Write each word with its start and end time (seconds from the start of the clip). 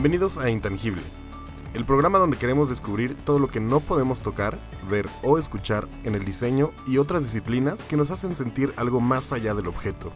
Bienvenidos 0.00 0.38
a 0.38 0.48
Intangible, 0.48 1.02
el 1.74 1.84
programa 1.84 2.20
donde 2.20 2.36
queremos 2.36 2.68
descubrir 2.68 3.16
todo 3.16 3.40
lo 3.40 3.48
que 3.48 3.58
no 3.58 3.80
podemos 3.80 4.22
tocar, 4.22 4.56
ver 4.88 5.08
o 5.24 5.38
escuchar 5.38 5.88
en 6.04 6.14
el 6.14 6.24
diseño 6.24 6.70
y 6.86 6.98
otras 6.98 7.24
disciplinas 7.24 7.84
que 7.84 7.96
nos 7.96 8.12
hacen 8.12 8.36
sentir 8.36 8.72
algo 8.76 9.00
más 9.00 9.32
allá 9.32 9.54
del 9.54 9.66
objeto. 9.66 10.12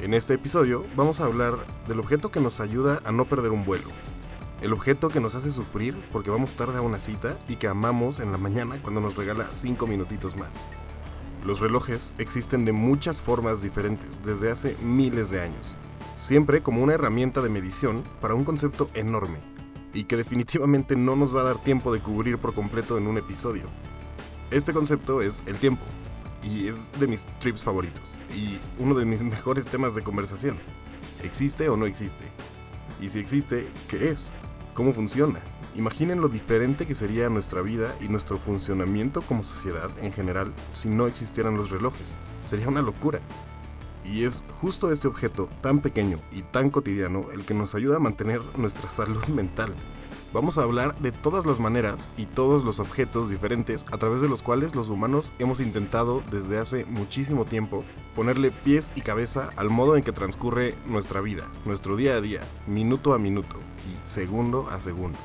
En 0.00 0.14
este 0.14 0.34
episodio 0.34 0.84
vamos 0.94 1.18
a 1.18 1.24
hablar 1.24 1.54
del 1.88 1.98
objeto 1.98 2.30
que 2.30 2.38
nos 2.38 2.60
ayuda 2.60 3.02
a 3.04 3.10
no 3.10 3.24
perder 3.24 3.50
un 3.50 3.64
vuelo, 3.64 3.88
el 4.62 4.72
objeto 4.72 5.08
que 5.08 5.18
nos 5.18 5.34
hace 5.34 5.50
sufrir 5.50 5.96
porque 6.12 6.30
vamos 6.30 6.54
tarde 6.54 6.78
a 6.78 6.82
una 6.82 7.00
cita 7.00 7.36
y 7.48 7.56
que 7.56 7.66
amamos 7.66 8.20
en 8.20 8.30
la 8.30 8.38
mañana 8.38 8.80
cuando 8.80 9.00
nos 9.00 9.16
regala 9.16 9.48
5 9.50 9.88
minutitos 9.88 10.36
más. 10.36 10.54
Los 11.44 11.58
relojes 11.58 12.14
existen 12.18 12.64
de 12.64 12.70
muchas 12.70 13.20
formas 13.20 13.60
diferentes 13.60 14.22
desde 14.22 14.52
hace 14.52 14.76
miles 14.80 15.30
de 15.30 15.40
años, 15.40 15.74
siempre 16.20 16.62
como 16.62 16.82
una 16.82 16.92
herramienta 16.92 17.40
de 17.40 17.48
medición 17.48 18.04
para 18.20 18.34
un 18.34 18.44
concepto 18.44 18.90
enorme 18.92 19.38
y 19.94 20.04
que 20.04 20.18
definitivamente 20.18 20.94
no 20.94 21.16
nos 21.16 21.34
va 21.34 21.40
a 21.40 21.44
dar 21.44 21.62
tiempo 21.62 21.92
de 21.94 22.00
cubrir 22.00 22.36
por 22.36 22.54
completo 22.54 22.98
en 22.98 23.06
un 23.06 23.16
episodio. 23.16 23.64
Este 24.50 24.74
concepto 24.74 25.22
es 25.22 25.42
el 25.46 25.56
tiempo 25.56 25.82
y 26.42 26.68
es 26.68 26.92
de 27.00 27.06
mis 27.06 27.24
trips 27.40 27.64
favoritos 27.64 28.12
y 28.36 28.58
uno 28.78 28.94
de 28.94 29.06
mis 29.06 29.22
mejores 29.24 29.64
temas 29.64 29.94
de 29.94 30.02
conversación. 30.02 30.58
¿Existe 31.22 31.70
o 31.70 31.76
no 31.78 31.86
existe? 31.86 32.24
Y 33.00 33.08
si 33.08 33.18
existe, 33.18 33.66
¿qué 33.88 34.10
es? 34.10 34.34
¿Cómo 34.74 34.92
funciona? 34.92 35.40
Imaginen 35.74 36.20
lo 36.20 36.28
diferente 36.28 36.86
que 36.86 36.94
sería 36.94 37.30
nuestra 37.30 37.62
vida 37.62 37.94
y 38.02 38.08
nuestro 38.08 38.36
funcionamiento 38.36 39.22
como 39.22 39.42
sociedad 39.42 39.90
en 39.98 40.12
general 40.12 40.52
si 40.74 40.90
no 40.90 41.06
existieran 41.06 41.56
los 41.56 41.70
relojes. 41.70 42.18
Sería 42.44 42.68
una 42.68 42.82
locura. 42.82 43.20
Y 44.10 44.24
es 44.24 44.44
justo 44.60 44.90
este 44.90 45.06
objeto 45.06 45.48
tan 45.60 45.78
pequeño 45.78 46.18
y 46.32 46.42
tan 46.42 46.70
cotidiano 46.70 47.30
el 47.32 47.44
que 47.44 47.54
nos 47.54 47.76
ayuda 47.76 47.96
a 47.96 48.00
mantener 48.00 48.42
nuestra 48.58 48.90
salud 48.90 49.24
mental. 49.28 49.72
Vamos 50.32 50.58
a 50.58 50.62
hablar 50.62 50.96
de 50.98 51.12
todas 51.12 51.46
las 51.46 51.60
maneras 51.60 52.10
y 52.16 52.26
todos 52.26 52.64
los 52.64 52.80
objetos 52.80 53.30
diferentes 53.30 53.84
a 53.92 53.98
través 53.98 54.20
de 54.20 54.28
los 54.28 54.42
cuales 54.42 54.74
los 54.74 54.88
humanos 54.88 55.32
hemos 55.38 55.60
intentado 55.60 56.22
desde 56.30 56.58
hace 56.58 56.84
muchísimo 56.86 57.44
tiempo 57.44 57.84
ponerle 58.16 58.50
pies 58.50 58.92
y 58.96 59.00
cabeza 59.00 59.50
al 59.56 59.70
modo 59.70 59.96
en 59.96 60.02
que 60.02 60.12
transcurre 60.12 60.74
nuestra 60.86 61.20
vida, 61.20 61.48
nuestro 61.64 61.96
día 61.96 62.14
a 62.14 62.20
día, 62.20 62.40
minuto 62.66 63.12
a 63.12 63.18
minuto 63.18 63.56
y 63.88 64.06
segundo 64.06 64.68
a 64.70 64.80
segundo. 64.80 65.18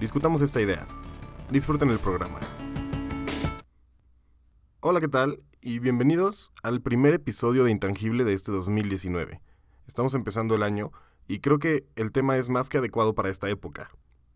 Discutamos 0.00 0.40
esta 0.40 0.60
idea. 0.60 0.86
Disfruten 1.50 1.90
el 1.90 1.98
programa. 1.98 2.38
Hola, 4.80 5.00
¿qué 5.00 5.08
tal? 5.08 5.40
Y 5.66 5.78
bienvenidos 5.78 6.52
al 6.62 6.82
primer 6.82 7.14
episodio 7.14 7.64
de 7.64 7.70
Intangible 7.70 8.24
de 8.24 8.34
este 8.34 8.52
2019. 8.52 9.40
Estamos 9.86 10.12
empezando 10.12 10.54
el 10.54 10.62
año 10.62 10.92
y 11.26 11.38
creo 11.40 11.58
que 11.58 11.86
el 11.96 12.12
tema 12.12 12.36
es 12.36 12.50
más 12.50 12.68
que 12.68 12.76
adecuado 12.76 13.14
para 13.14 13.30
esta 13.30 13.48
época. 13.48 13.88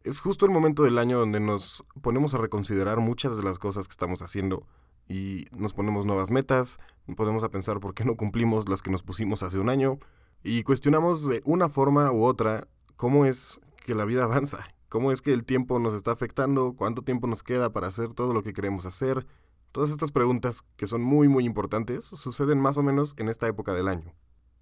Es 0.04 0.20
justo 0.20 0.46
el 0.46 0.52
momento 0.52 0.84
del 0.84 0.96
año 0.96 1.18
donde 1.18 1.38
nos 1.38 1.84
ponemos 2.00 2.32
a 2.32 2.38
reconsiderar 2.38 3.00
muchas 3.00 3.36
de 3.36 3.42
las 3.42 3.58
cosas 3.58 3.86
que 3.86 3.92
estamos 3.92 4.22
haciendo 4.22 4.66
y 5.06 5.44
nos 5.54 5.74
ponemos 5.74 6.06
nuevas 6.06 6.30
metas, 6.30 6.78
ponemos 7.14 7.44
a 7.44 7.50
pensar 7.50 7.78
por 7.78 7.92
qué 7.92 8.06
no 8.06 8.16
cumplimos 8.16 8.66
las 8.66 8.80
que 8.80 8.90
nos 8.90 9.02
pusimos 9.02 9.42
hace 9.42 9.58
un 9.58 9.68
año 9.68 9.98
y 10.42 10.62
cuestionamos 10.62 11.28
de 11.28 11.42
una 11.44 11.68
forma 11.68 12.10
u 12.10 12.24
otra 12.24 12.68
cómo 12.96 13.26
es 13.26 13.60
que 13.84 13.94
la 13.94 14.06
vida 14.06 14.24
avanza, 14.24 14.66
cómo 14.88 15.12
es 15.12 15.20
que 15.20 15.34
el 15.34 15.44
tiempo 15.44 15.78
nos 15.78 15.92
está 15.92 16.10
afectando, 16.10 16.72
cuánto 16.72 17.02
tiempo 17.02 17.26
nos 17.26 17.42
queda 17.42 17.70
para 17.70 17.88
hacer 17.88 18.14
todo 18.14 18.32
lo 18.32 18.42
que 18.42 18.54
queremos 18.54 18.86
hacer. 18.86 19.26
Todas 19.72 19.90
estas 19.90 20.12
preguntas, 20.12 20.62
que 20.76 20.86
son 20.86 21.02
muy 21.02 21.28
muy 21.28 21.44
importantes, 21.44 22.04
suceden 22.04 22.60
más 22.60 22.78
o 22.78 22.82
menos 22.82 23.14
en 23.18 23.28
esta 23.28 23.46
época 23.46 23.74
del 23.74 23.88
año. 23.88 24.14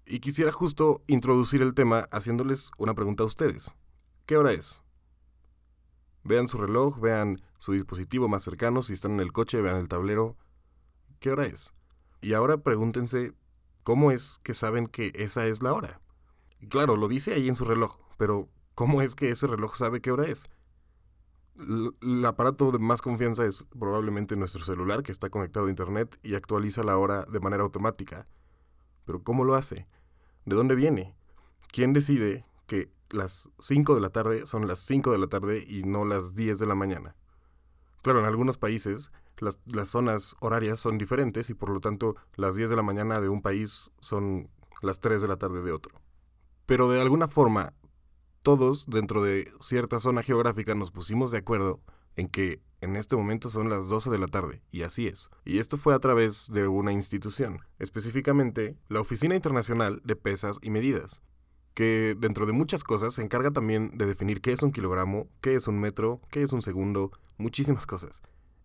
Y 0.05 0.19
quisiera 0.19 0.51
justo 0.51 1.01
introducir 1.07 1.61
el 1.61 1.73
tema 1.73 2.07
haciéndoles 2.11 2.71
una 2.77 2.93
pregunta 2.93 3.23
a 3.23 3.27
ustedes. 3.27 3.73
¿Qué 4.25 4.37
hora 4.37 4.51
es? 4.51 4.83
Vean 6.23 6.47
su 6.47 6.57
reloj, 6.57 6.99
vean 6.99 7.41
su 7.57 7.71
dispositivo 7.71 8.27
más 8.27 8.43
cercano, 8.43 8.83
si 8.83 8.93
están 8.93 9.13
en 9.13 9.19
el 9.21 9.31
coche, 9.31 9.61
vean 9.61 9.77
el 9.77 9.87
tablero. 9.87 10.35
¿Qué 11.19 11.31
hora 11.31 11.45
es? 11.45 11.73
Y 12.21 12.33
ahora 12.33 12.57
pregúntense, 12.57 13.33
¿cómo 13.83 14.11
es 14.11 14.39
que 14.43 14.53
saben 14.53 14.87
que 14.87 15.13
esa 15.15 15.47
es 15.47 15.61
la 15.61 15.73
hora? 15.73 16.01
Claro, 16.69 16.97
lo 16.97 17.07
dice 17.07 17.33
ahí 17.33 17.47
en 17.47 17.55
su 17.55 17.63
reloj, 17.63 17.97
pero 18.17 18.49
¿cómo 18.75 19.01
es 19.01 19.15
que 19.15 19.31
ese 19.31 19.47
reloj 19.47 19.75
sabe 19.75 20.01
qué 20.01 20.11
hora 20.11 20.25
es? 20.25 20.45
El 21.57 22.25
aparato 22.25 22.71
de 22.71 22.79
más 22.79 23.01
confianza 23.01 23.45
es 23.45 23.65
probablemente 23.77 24.35
nuestro 24.35 24.63
celular 24.63 25.03
que 25.03 25.11
está 25.11 25.29
conectado 25.29 25.67
a 25.67 25.69
internet 25.69 26.19
y 26.23 26.35
actualiza 26.35 26.83
la 26.83 26.97
hora 26.97 27.25
de 27.25 27.39
manera 27.39 27.63
automática. 27.63 28.27
Pero 29.05 29.23
¿cómo 29.23 29.43
lo 29.43 29.55
hace? 29.55 29.87
¿De 30.45 30.55
dónde 30.55 30.75
viene? 30.75 31.15
¿Quién 31.71 31.93
decide 31.93 32.45
que 32.67 32.91
las 33.09 33.49
5 33.59 33.95
de 33.95 34.01
la 34.01 34.09
tarde 34.09 34.45
son 34.45 34.67
las 34.67 34.79
5 34.79 35.11
de 35.11 35.17
la 35.17 35.27
tarde 35.27 35.63
y 35.67 35.83
no 35.83 36.05
las 36.05 36.35
10 36.35 36.59
de 36.59 36.65
la 36.65 36.75
mañana? 36.75 37.15
Claro, 38.01 38.19
en 38.19 38.25
algunos 38.25 38.57
países 38.57 39.11
las, 39.37 39.59
las 39.65 39.89
zonas 39.89 40.35
horarias 40.39 40.79
son 40.79 40.97
diferentes 40.97 41.49
y 41.49 41.53
por 41.53 41.69
lo 41.69 41.79
tanto 41.79 42.15
las 42.35 42.55
10 42.55 42.69
de 42.69 42.75
la 42.75 42.83
mañana 42.83 43.19
de 43.19 43.29
un 43.29 43.41
país 43.41 43.91
son 43.99 44.49
las 44.81 44.99
3 44.99 45.21
de 45.21 45.27
la 45.27 45.37
tarde 45.37 45.61
de 45.61 45.71
otro. 45.71 46.01
Pero 46.65 46.89
de 46.89 47.01
alguna 47.01 47.27
forma 47.27 47.73
todos 48.47 48.85
dentro 48.85 49.21
de 49.21 49.51
cierta 49.59 49.99
zona 49.99 50.23
geográfica 50.23 50.73
nos 50.73 50.89
pusimos 50.89 51.31
de 51.31 51.39
acuerdo 51.39 51.81
en 52.15 52.29
que 52.29 52.61
en 52.79 52.95
este 52.95 53.17
momento 53.17 53.49
son 53.49 53.69
las 53.69 53.89
12 53.89 54.09
de 54.09 54.19
la 54.19 54.27
tarde, 54.27 54.61
y 54.71 54.83
así 54.83 55.05
es. 55.05 55.29
Y 55.43 55.59
esto 55.59 55.75
fue 55.75 55.93
a 55.93 55.99
través 55.99 56.49
de 56.49 56.65
una 56.69 56.93
institución, 56.93 57.59
específicamente 57.77 58.77
la 58.87 59.01
Oficina 59.01 59.35
Internacional 59.35 59.99
de 60.05 60.15
Pesas 60.15 60.59
y 60.61 60.69
Medidas, 60.69 61.21
que 61.73 62.15
dentro 62.17 62.45
de 62.45 62.53
muchas 62.53 62.85
cosas 62.85 63.15
se 63.15 63.21
encarga 63.21 63.51
también 63.51 63.91
de 63.97 64.05
definir 64.05 64.39
qué 64.39 64.53
es 64.53 64.63
un 64.63 64.71
kilogramo, 64.71 65.27
qué 65.41 65.55
es 65.55 65.67
un 65.67 65.81
metro, 65.81 66.21
qué 66.31 66.41
es 66.41 66.53
un 66.53 66.61
segundo, 66.61 67.11
muchísimas 67.37 67.85
cosas. 67.85 68.21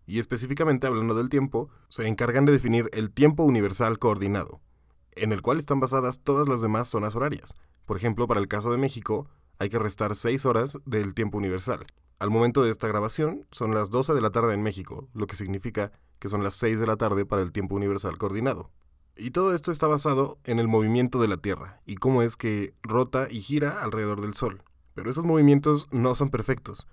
Y 0.07 0.19
específicamente 0.19 0.87
hablando 0.87 1.13
del 1.13 1.27
tiempo, 1.27 1.69
se 1.89 2.07
encargan 2.07 2.45
de 2.45 2.53
definir 2.53 2.89
el 2.93 3.11
tiempo 3.11 3.43
universal 3.43 3.99
coordinado, 3.99 4.61
en 5.11 5.33
el 5.33 5.41
cual 5.41 5.57
están 5.57 5.81
basadas 5.81 6.21
todas 6.21 6.47
las 6.47 6.61
demás 6.61 6.87
zonas 6.87 7.17
horarias. 7.17 7.53
Por 7.85 7.97
ejemplo, 7.97 8.27
para 8.27 8.39
el 8.39 8.47
caso 8.47 8.71
de 8.71 8.77
México, 8.77 9.27
hay 9.59 9.69
que 9.69 9.79
restar 9.79 10.15
6 10.15 10.45
horas 10.45 10.79
del 10.85 11.13
tiempo 11.13 11.37
universal. 11.37 11.85
Al 12.19 12.29
momento 12.29 12.63
de 12.63 12.71
esta 12.71 12.87
grabación 12.87 13.45
son 13.51 13.73
las 13.73 13.89
12 13.89 14.13
de 14.13 14.21
la 14.21 14.29
tarde 14.31 14.53
en 14.53 14.63
México, 14.63 15.09
lo 15.13 15.27
que 15.27 15.35
significa 15.35 15.91
que 16.19 16.29
son 16.29 16.43
las 16.43 16.53
6 16.55 16.79
de 16.79 16.87
la 16.87 16.95
tarde 16.95 17.25
para 17.25 17.41
el 17.41 17.51
tiempo 17.51 17.75
universal 17.75 18.17
coordinado. 18.17 18.71
Y 19.15 19.31
todo 19.31 19.53
esto 19.53 19.71
está 19.71 19.87
basado 19.87 20.39
en 20.43 20.57
el 20.57 20.67
movimiento 20.67 21.21
de 21.21 21.27
la 21.27 21.37
Tierra 21.37 21.81
y 21.85 21.95
cómo 21.95 22.23
es 22.23 22.35
que 22.35 22.73
rota 22.81 23.27
y 23.29 23.41
gira 23.41 23.83
alrededor 23.83 24.21
del 24.21 24.33
Sol. 24.33 24.63
Pero 24.95 25.11
esos 25.11 25.25
movimientos 25.25 25.87
no 25.91 26.15
son 26.15 26.29
perfectos. 26.29 26.87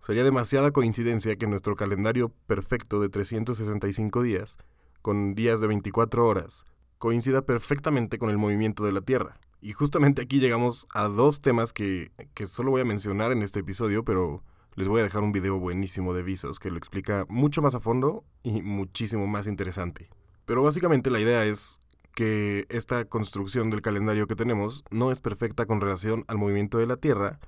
Sería 0.00 0.22
demasiada 0.22 0.70
coincidencia 0.70 1.36
que 1.36 1.46
nuestro 1.46 1.76
calendario 1.76 2.32
perfecto 2.46 3.00
de 3.00 3.08
365 3.08 4.22
días, 4.22 4.58
con 5.02 5.34
días 5.34 5.60
de 5.60 5.66
24 5.66 6.28
horas, 6.28 6.66
coincida 6.98 7.42
perfectamente 7.42 8.18
con 8.18 8.30
el 8.30 8.38
movimiento 8.38 8.84
de 8.84 8.92
la 8.92 9.00
Tierra. 9.00 9.40
Y 9.64 9.72
justamente 9.72 10.20
aquí 10.20 10.40
llegamos 10.40 10.86
a 10.92 11.08
dos 11.08 11.40
temas 11.40 11.72
que, 11.72 12.12
que 12.34 12.46
solo 12.46 12.70
voy 12.70 12.82
a 12.82 12.84
mencionar 12.84 13.32
en 13.32 13.42
este 13.42 13.60
episodio, 13.60 14.04
pero 14.04 14.44
les 14.74 14.88
voy 14.88 15.00
a 15.00 15.04
dejar 15.04 15.22
un 15.22 15.32
video 15.32 15.58
buenísimo 15.58 16.12
de 16.12 16.22
Visos 16.22 16.58
que 16.58 16.70
lo 16.70 16.76
explica 16.76 17.24
mucho 17.30 17.62
más 17.62 17.74
a 17.74 17.80
fondo 17.80 18.24
y 18.42 18.60
muchísimo 18.60 19.26
más 19.26 19.46
interesante. 19.46 20.10
Pero 20.44 20.62
básicamente 20.62 21.08
la 21.08 21.18
idea 21.18 21.46
es 21.46 21.80
que 22.14 22.66
esta 22.68 23.06
construcción 23.06 23.70
del 23.70 23.80
calendario 23.80 24.26
que 24.26 24.36
tenemos 24.36 24.84
no 24.90 25.10
es 25.10 25.22
perfecta 25.22 25.64
con 25.64 25.80
relación 25.80 26.26
al 26.28 26.36
movimiento 26.36 26.76
de 26.76 26.86
la 26.86 26.98
Tierra 26.98 27.40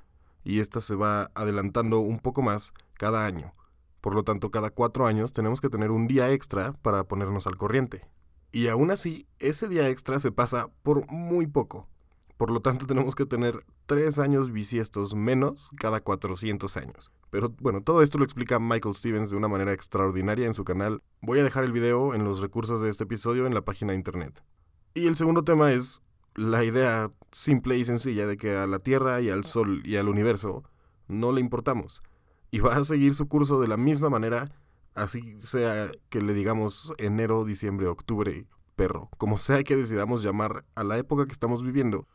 y 0.42 0.60
esta 0.60 0.80
se 0.80 0.94
va 0.94 1.30
adelantando 1.34 1.98
un 1.98 2.18
poco 2.18 2.40
más 2.40 2.72
cada 2.94 3.26
año. 3.26 3.52
Por 4.00 4.14
lo 4.14 4.22
tanto, 4.24 4.50
cada 4.50 4.70
cuatro 4.70 5.06
años 5.06 5.34
tenemos 5.34 5.60
que 5.60 5.68
tener 5.68 5.90
un 5.90 6.06
día 6.06 6.30
extra 6.30 6.72
para 6.80 7.04
ponernos 7.04 7.46
al 7.46 7.58
corriente. 7.58 8.08
Y 8.52 8.68
aún 8.68 8.90
así, 8.90 9.26
ese 9.38 9.68
día 9.68 9.90
extra 9.90 10.18
se 10.18 10.32
pasa 10.32 10.70
por 10.82 11.06
muy 11.12 11.46
poco. 11.46 11.90
Por 12.36 12.50
lo 12.50 12.60
tanto, 12.60 12.86
tenemos 12.86 13.14
que 13.14 13.24
tener 13.24 13.64
tres 13.86 14.18
años 14.18 14.52
bisiestos 14.52 15.14
menos 15.14 15.70
cada 15.78 16.00
400 16.00 16.76
años. 16.76 17.10
Pero 17.30 17.54
bueno, 17.60 17.82
todo 17.82 18.02
esto 18.02 18.18
lo 18.18 18.24
explica 18.24 18.58
Michael 18.58 18.94
Stevens 18.94 19.30
de 19.30 19.36
una 19.36 19.48
manera 19.48 19.72
extraordinaria 19.72 20.46
en 20.46 20.52
su 20.52 20.64
canal. 20.64 21.02
Voy 21.22 21.38
a 21.38 21.44
dejar 21.44 21.64
el 21.64 21.72
video 21.72 22.14
en 22.14 22.24
los 22.24 22.40
recursos 22.40 22.82
de 22.82 22.90
este 22.90 23.04
episodio 23.04 23.46
en 23.46 23.54
la 23.54 23.62
página 23.62 23.92
de 23.92 23.98
internet. 23.98 24.44
Y 24.92 25.06
el 25.06 25.16
segundo 25.16 25.44
tema 25.44 25.72
es 25.72 26.02
la 26.34 26.62
idea 26.62 27.10
simple 27.32 27.78
y 27.78 27.84
sencilla 27.84 28.26
de 28.26 28.36
que 28.36 28.54
a 28.54 28.66
la 28.66 28.80
Tierra 28.80 29.22
y 29.22 29.30
al 29.30 29.44
Sol 29.44 29.80
y 29.86 29.96
al 29.96 30.08
universo 30.08 30.62
no 31.08 31.32
le 31.32 31.40
importamos. 31.40 32.02
Y 32.50 32.60
va 32.60 32.76
a 32.76 32.84
seguir 32.84 33.14
su 33.14 33.28
curso 33.28 33.60
de 33.60 33.68
la 33.68 33.78
misma 33.78 34.10
manera, 34.10 34.52
así 34.94 35.40
sea 35.40 35.90
que 36.10 36.20
le 36.20 36.34
digamos 36.34 36.92
enero, 36.98 37.44
diciembre, 37.44 37.86
octubre, 37.86 38.46
perro, 38.76 39.08
como 39.16 39.38
sea 39.38 39.64
que 39.64 39.76
decidamos 39.76 40.22
llamar 40.22 40.66
a 40.74 40.84
la 40.84 40.98
época 40.98 41.26
que 41.26 41.32
estamos 41.32 41.62
viviendo 41.62 42.06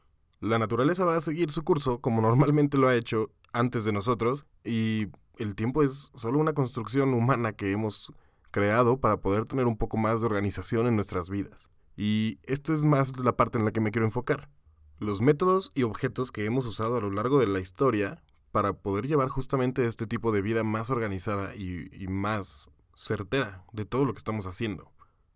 la 0.41 0.57
naturaleza 0.57 1.05
va 1.05 1.15
a 1.15 1.21
seguir 1.21 1.51
su 1.51 1.63
curso 1.63 2.01
como 2.01 2.19
normalmente 2.19 2.77
lo 2.77 2.87
ha 2.87 2.95
hecho 2.95 3.29
antes 3.53 3.85
de 3.85 3.91
nosotros 3.91 4.47
y 4.63 5.07
el 5.37 5.55
tiempo 5.55 5.83
es 5.83 6.11
solo 6.15 6.39
una 6.39 6.53
construcción 6.53 7.13
humana 7.13 7.53
que 7.53 7.71
hemos 7.71 8.11
creado 8.49 8.99
para 8.99 9.17
poder 9.17 9.45
tener 9.45 9.67
un 9.67 9.77
poco 9.77 9.97
más 9.97 10.19
de 10.19 10.25
organización 10.25 10.87
en 10.87 10.95
nuestras 10.95 11.29
vidas. 11.29 11.69
Y 11.95 12.39
esto 12.43 12.73
es 12.73 12.83
más 12.83 13.17
la 13.19 13.37
parte 13.37 13.59
en 13.59 13.65
la 13.65 13.71
que 13.71 13.81
me 13.81 13.91
quiero 13.91 14.05
enfocar. 14.05 14.49
Los 14.97 15.21
métodos 15.21 15.71
y 15.75 15.83
objetos 15.83 16.31
que 16.31 16.45
hemos 16.45 16.65
usado 16.65 16.97
a 16.97 17.01
lo 17.01 17.11
largo 17.11 17.39
de 17.39 17.47
la 17.47 17.59
historia 17.59 18.23
para 18.51 18.73
poder 18.73 19.07
llevar 19.07 19.29
justamente 19.29 19.85
este 19.85 20.07
tipo 20.07 20.31
de 20.31 20.41
vida 20.41 20.63
más 20.63 20.89
organizada 20.89 21.55
y, 21.55 21.87
y 21.93 22.07
más 22.07 22.71
certera 22.95 23.63
de 23.73 23.85
todo 23.85 24.05
lo 24.05 24.13
que 24.13 24.19
estamos 24.19 24.47
haciendo. 24.47 24.91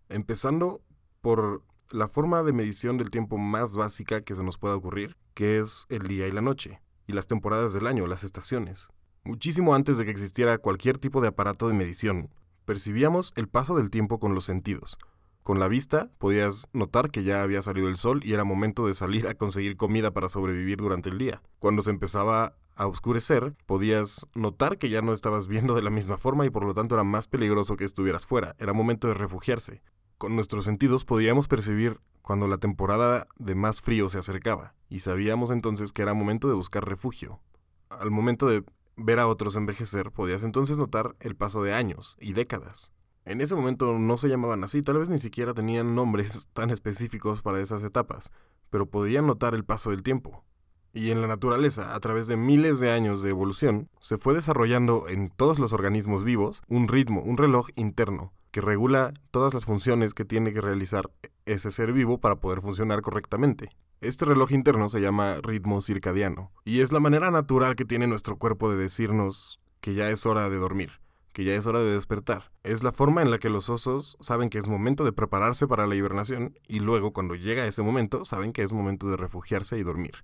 Empezando 0.10 0.82
por 1.22 1.64
la 1.92 2.08
forma 2.08 2.44
de 2.44 2.54
medición 2.54 2.98
del 2.98 3.10
tiempo 3.10 3.38
más 3.38 3.76
básica 3.76 4.22
que 4.22 4.36
se 4.36 4.44
nos 4.44 4.58
pueda 4.58 4.76
ocurrir, 4.76 5.18
que 5.34 5.60
es 5.60 5.86
el 5.90 6.08
día 6.08 6.28
y 6.28 6.32
la 6.32 6.42
noche, 6.42 6.82
y 7.08 7.14
las 7.14 7.28
temporadas 7.28 7.74
del 7.74 7.88
año, 7.88 8.08
las 8.08 8.24
estaciones. 8.24 8.90
Muchísimo 9.24 9.74
antes 9.74 9.98
de 9.98 10.06
que 10.06 10.12
existiera 10.12 10.58
cualquier 10.58 10.98
tipo 10.98 11.22
de 11.22 11.30
aparato 11.30 11.68
de 11.68 11.74
medición, 11.74 12.30
percibíamos 12.66 13.34
el 13.36 13.48
paso 13.48 13.76
del 13.76 13.90
tiempo 13.90 14.20
con 14.20 14.36
los 14.36 14.46
sentidos. 14.46 14.98
Con 15.44 15.60
la 15.60 15.68
vista 15.68 16.10
podías 16.18 16.68
notar 16.74 17.12
que 17.12 17.24
ya 17.24 17.44
había 17.44 17.62
salido 17.62 17.88
el 17.88 17.98
sol 17.98 18.22
y 18.24 18.34
era 18.34 18.44
momento 18.44 18.88
de 18.88 18.96
salir 18.96 19.28
a 19.28 19.36
conseguir 19.36 19.78
comida 19.78 20.12
para 20.12 20.28
sobrevivir 20.28 20.78
durante 20.78 21.10
el 21.10 21.20
día. 21.20 21.42
Cuando 21.60 21.84
se 21.84 21.92
empezaba 21.92 22.56
a 22.76 22.88
oscurecer, 22.88 23.56
podías 23.68 24.28
notar 24.34 24.78
que 24.78 24.90
ya 24.90 25.02
no 25.02 25.14
estabas 25.14 25.48
viendo 25.48 25.76
de 25.76 25.84
la 25.84 25.92
misma 25.92 26.18
forma 26.18 26.46
y 26.46 26.50
por 26.50 26.66
lo 26.66 26.74
tanto 26.74 26.96
era 26.96 27.04
más 27.04 27.28
peligroso 27.28 27.78
que 27.78 27.84
estuvieras 27.84 28.26
fuera. 28.26 28.56
Era 28.58 28.74
momento 28.74 29.08
de 29.08 29.14
refugiarse. 29.14 29.82
Con 30.18 30.36
nuestros 30.36 30.64
sentidos 30.64 31.04
podíamos 31.04 31.50
percibir 31.50 32.00
cuando 32.22 32.48
la 32.48 32.58
temporada 32.58 33.28
de 33.38 33.54
más 33.54 33.82
frío 33.82 34.08
se 34.08 34.18
acercaba, 34.18 34.74
y 34.90 35.00
sabíamos 35.00 35.52
entonces 35.52 35.92
que 35.92 36.02
era 36.02 36.14
momento 36.14 36.48
de 36.48 36.54
buscar 36.54 36.88
refugio. 36.88 37.42
Al 37.90 38.12
momento 38.12 38.48
de 38.48 38.64
ver 38.96 39.20
a 39.20 39.28
otros 39.28 39.58
envejecer, 39.58 40.12
podías 40.12 40.44
entonces 40.44 40.78
notar 40.78 41.18
el 41.20 41.36
paso 41.36 41.64
de 41.64 41.74
años 41.74 42.16
y 42.20 42.32
décadas. 42.32 42.94
En 43.26 43.42
ese 43.42 43.56
momento 43.56 44.00
no 44.00 44.18
se 44.18 44.30
llamaban 44.30 44.64
así, 44.64 44.82
tal 44.82 45.00
vez 45.00 45.10
ni 45.10 45.18
siquiera 45.18 45.54
tenían 45.54 45.96
nombres 45.96 46.48
tan 46.54 46.70
específicos 46.70 47.42
para 47.42 47.60
esas 47.60 47.84
etapas, 47.84 48.32
pero 48.70 48.86
podían 48.86 49.28
notar 49.28 49.54
el 49.54 49.66
paso 49.66 49.90
del 49.90 50.02
tiempo. 50.02 50.46
Y 50.94 51.12
en 51.12 51.20
la 51.20 51.28
naturaleza, 51.28 51.94
a 51.94 52.00
través 52.00 52.28
de 52.28 52.38
miles 52.38 52.80
de 52.80 52.90
años 52.90 53.22
de 53.22 53.32
evolución, 53.32 53.90
se 54.00 54.18
fue 54.18 54.34
desarrollando 54.34 55.10
en 55.10 55.30
todos 55.30 55.60
los 55.60 55.74
organismos 55.74 56.24
vivos 56.24 56.64
un 56.70 56.88
ritmo, 56.88 57.22
un 57.22 57.36
reloj 57.36 57.68
interno, 57.76 58.32
que 58.56 58.62
regula 58.62 59.14
todas 59.32 59.54
las 59.54 59.66
funciones 59.66 60.14
que 60.14 60.24
tiene 60.24 60.54
que 60.54 60.62
realizar 60.62 61.12
ese 61.46 61.72
ser 61.72 61.92
vivo 61.92 62.22
para 62.22 62.38
poder 62.38 62.62
funcionar 62.62 63.02
correctamente. 63.02 63.68
Este 64.00 64.24
reloj 64.24 64.54
interno 64.54 64.88
se 64.88 65.02
llama 65.02 65.42
ritmo 65.44 65.82
circadiano, 65.82 66.54
y 66.64 66.80
es 66.80 66.94
la 66.94 67.02
manera 67.02 67.32
natural 67.32 67.76
que 67.76 67.84
tiene 67.84 68.08
nuestro 68.08 68.38
cuerpo 68.38 68.72
de 68.72 68.78
decirnos 68.78 69.60
que 69.82 69.94
ya 69.94 70.10
es 70.10 70.26
hora 70.26 70.50
de 70.50 70.56
dormir 70.56 71.02
que 71.34 71.44
ya 71.44 71.54
es 71.54 71.66
hora 71.66 71.82
de 71.82 71.92
despertar. 71.92 72.50
Es 72.64 72.82
la 72.82 72.94
forma 72.94 73.22
en 73.22 73.30
la 73.30 73.40
que 73.40 73.50
los 73.50 73.70
osos 73.70 74.16
saben 74.22 74.50
que 74.50 74.58
es 74.58 74.70
momento 74.70 75.04
de 75.04 75.12
prepararse 75.12 75.68
para 75.68 75.86
la 75.86 75.96
hibernación 75.96 76.58
y 76.66 76.80
luego 76.80 77.12
cuando 77.12 77.36
llega 77.36 77.68
ese 77.68 77.82
momento 77.82 78.24
saben 78.24 78.54
que 78.54 78.64
es 78.64 78.72
momento 78.72 79.10
de 79.10 79.18
refugiarse 79.18 79.78
y 79.78 79.84
dormir. 79.84 80.24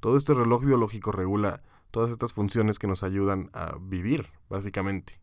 Todo 0.00 0.16
este 0.16 0.32
reloj 0.32 0.64
biológico 0.64 1.12
regula 1.12 1.62
todas 1.90 2.08
estas 2.08 2.32
funciones 2.32 2.78
que 2.78 2.86
nos 2.86 3.02
ayudan 3.02 3.50
a 3.52 3.76
vivir, 3.78 4.30
básicamente. 4.48 5.20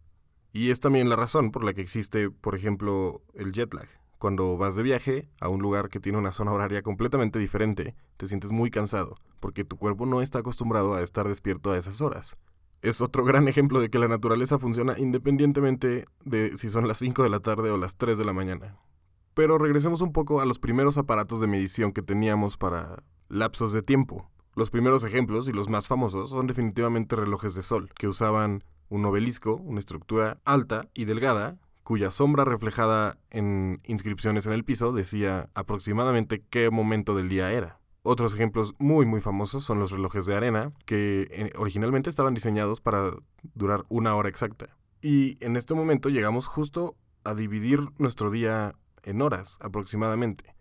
Y 0.57 0.71
es 0.71 0.79
también 0.79 1.07
la 1.07 1.15
razón 1.15 1.51
por 1.51 1.63
la 1.63 1.75
que 1.75 1.81
existe, 1.81 2.31
por 2.31 2.55
ejemplo, 2.55 3.21
el 3.35 3.51
jet 3.51 3.71
lag. 3.75 3.87
Cuando 4.17 4.57
vas 4.57 4.75
de 4.75 4.81
viaje 4.81 5.29
a 5.39 5.49
un 5.49 5.61
lugar 5.61 5.87
que 5.87 5.99
tiene 5.99 6.17
una 6.17 6.31
zona 6.31 6.51
horaria 6.51 6.81
completamente 6.81 7.37
diferente, 7.37 7.93
te 8.17 8.25
sientes 8.25 8.49
muy 8.49 8.71
cansado, 8.71 9.17
porque 9.39 9.63
tu 9.63 9.77
cuerpo 9.77 10.07
no 10.07 10.19
está 10.19 10.39
acostumbrado 10.39 10.95
a 10.95 11.03
estar 11.03 11.27
despierto 11.27 11.71
a 11.71 11.77
esas 11.77 12.01
horas 12.01 12.39
es 12.81 13.01
otro 13.01 13.23
gran 13.23 13.47
ejemplo 13.47 13.79
de 13.79 13.89
que 13.89 13.99
la 13.99 14.07
naturaleza 14.07 14.59
funciona 14.59 14.97
independientemente 14.97 16.05
de 16.23 16.55
si 16.57 16.69
son 16.69 16.87
las 16.87 16.99
5 16.99 17.23
de 17.23 17.29
la 17.29 17.39
tarde 17.39 17.69
o 17.69 17.77
las 17.77 17.97
3 17.97 18.17
de 18.17 18.25
la 18.25 18.33
mañana. 18.33 18.77
Pero 19.33 19.57
regresemos 19.57 20.01
un 20.01 20.13
poco 20.13 20.41
a 20.41 20.45
los 20.45 20.59
primeros 20.59 20.97
aparatos 20.97 21.41
de 21.41 21.47
medición 21.47 21.91
que 21.91 22.01
teníamos 22.01 22.57
para 22.57 23.03
lapsos 23.29 23.73
de 23.73 23.81
tiempo. 23.81 24.29
Los 24.55 24.69
primeros 24.69 25.03
ejemplos 25.03 25.47
y 25.47 25.53
los 25.53 25.69
más 25.69 25.87
famosos 25.87 26.29
son 26.29 26.47
definitivamente 26.47 27.15
relojes 27.15 27.55
de 27.55 27.61
sol, 27.61 27.91
que 27.95 28.07
usaban 28.07 28.63
un 28.89 29.05
obelisco, 29.05 29.55
una 29.55 29.79
estructura 29.79 30.39
alta 30.45 30.87
y 30.93 31.05
delgada, 31.05 31.57
cuya 31.83 32.11
sombra 32.11 32.43
reflejada 32.43 33.17
en 33.29 33.79
inscripciones 33.85 34.45
en 34.45 34.53
el 34.53 34.65
piso 34.65 34.91
decía 34.91 35.49
aproximadamente 35.53 36.43
qué 36.49 36.69
momento 36.69 37.15
del 37.15 37.29
día 37.29 37.51
era. 37.51 37.79
Otros 38.03 38.33
ejemplos 38.33 38.73
muy 38.77 39.05
muy 39.05 39.21
famosos 39.21 39.63
son 39.63 39.79
los 39.79 39.91
relojes 39.91 40.25
de 40.25 40.35
arena, 40.35 40.71
que 40.85 41.27
eh, 41.31 41.51
originalmente 41.57 42.09
estaban 42.09 42.33
diseñados 42.33 42.81
para 42.81 43.11
durar 43.53 43.85
una 43.89 44.15
hora 44.15 44.29
exacta. 44.29 44.77
Y 45.01 45.37
en 45.39 45.55
este 45.55 45.73
momento 45.73 46.09
llegamos 46.09 46.47
justo 46.47 46.95
a 47.23 47.35
dividir 47.35 47.81
nuestro 47.97 48.31
día 48.31 48.75
en 49.03 49.21
horas 49.21 49.57
aproximadamente. 49.61 50.55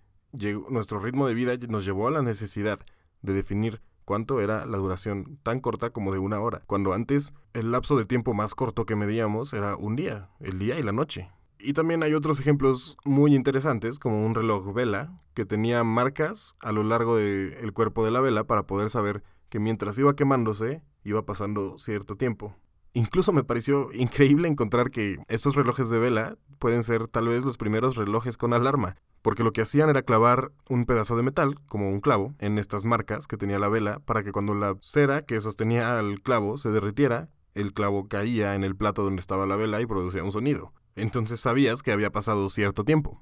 nuestro 0.70 0.98
ritmo 0.98 1.26
de 1.26 1.34
vida 1.34 1.56
nos 1.68 1.84
llevó 1.84 2.08
a 2.08 2.10
la 2.10 2.22
necesidad 2.22 2.78
de 3.22 3.32
definir 3.32 3.80
cuánto 4.06 4.40
era 4.40 4.64
la 4.64 4.78
duración 4.78 5.38
tan 5.42 5.60
corta 5.60 5.90
como 5.90 6.12
de 6.12 6.18
una 6.18 6.40
hora, 6.40 6.62
cuando 6.66 6.94
antes 6.94 7.34
el 7.52 7.72
lapso 7.72 7.98
de 7.98 8.06
tiempo 8.06 8.32
más 8.32 8.54
corto 8.54 8.86
que 8.86 8.96
medíamos 8.96 9.52
era 9.52 9.76
un 9.76 9.96
día, 9.96 10.30
el 10.40 10.58
día 10.58 10.78
y 10.78 10.82
la 10.82 10.92
noche. 10.92 11.28
Y 11.58 11.72
también 11.72 12.02
hay 12.02 12.14
otros 12.14 12.38
ejemplos 12.38 12.96
muy 13.04 13.34
interesantes, 13.34 13.98
como 13.98 14.24
un 14.24 14.34
reloj 14.34 14.72
vela, 14.72 15.20
que 15.34 15.44
tenía 15.44 15.84
marcas 15.84 16.54
a 16.60 16.72
lo 16.72 16.84
largo 16.84 17.16
del 17.16 17.72
cuerpo 17.72 18.04
de 18.04 18.10
la 18.10 18.20
vela 18.20 18.44
para 18.44 18.66
poder 18.66 18.88
saber 18.88 19.22
que 19.48 19.58
mientras 19.58 19.98
iba 19.98 20.16
quemándose, 20.16 20.82
iba 21.02 21.26
pasando 21.26 21.76
cierto 21.78 22.16
tiempo. 22.16 22.54
Incluso 22.92 23.32
me 23.32 23.44
pareció 23.44 23.92
increíble 23.92 24.48
encontrar 24.48 24.90
que 24.90 25.18
estos 25.28 25.56
relojes 25.56 25.90
de 25.90 25.98
vela 25.98 26.38
pueden 26.58 26.82
ser 26.82 27.08
tal 27.08 27.28
vez 27.28 27.44
los 27.44 27.58
primeros 27.58 27.96
relojes 27.96 28.36
con 28.36 28.54
alarma, 28.54 28.96
porque 29.26 29.42
lo 29.42 29.52
que 29.52 29.60
hacían 29.60 29.90
era 29.90 30.02
clavar 30.02 30.52
un 30.68 30.86
pedazo 30.86 31.16
de 31.16 31.24
metal, 31.24 31.58
como 31.66 31.90
un 31.90 31.98
clavo, 31.98 32.36
en 32.38 32.58
estas 32.58 32.84
marcas 32.84 33.26
que 33.26 33.36
tenía 33.36 33.58
la 33.58 33.68
vela, 33.68 33.98
para 33.98 34.22
que 34.22 34.30
cuando 34.30 34.54
la 34.54 34.76
cera 34.80 35.22
que 35.22 35.40
sostenía 35.40 35.98
al 35.98 36.22
clavo 36.22 36.58
se 36.58 36.70
derritiera, 36.70 37.28
el 37.52 37.72
clavo 37.72 38.06
caía 38.06 38.54
en 38.54 38.62
el 38.62 38.76
plato 38.76 39.02
donde 39.02 39.18
estaba 39.18 39.44
la 39.44 39.56
vela 39.56 39.80
y 39.80 39.86
producía 39.86 40.22
un 40.22 40.30
sonido. 40.30 40.72
Entonces 40.94 41.40
sabías 41.40 41.82
que 41.82 41.90
había 41.90 42.12
pasado 42.12 42.48
cierto 42.48 42.84
tiempo. 42.84 43.20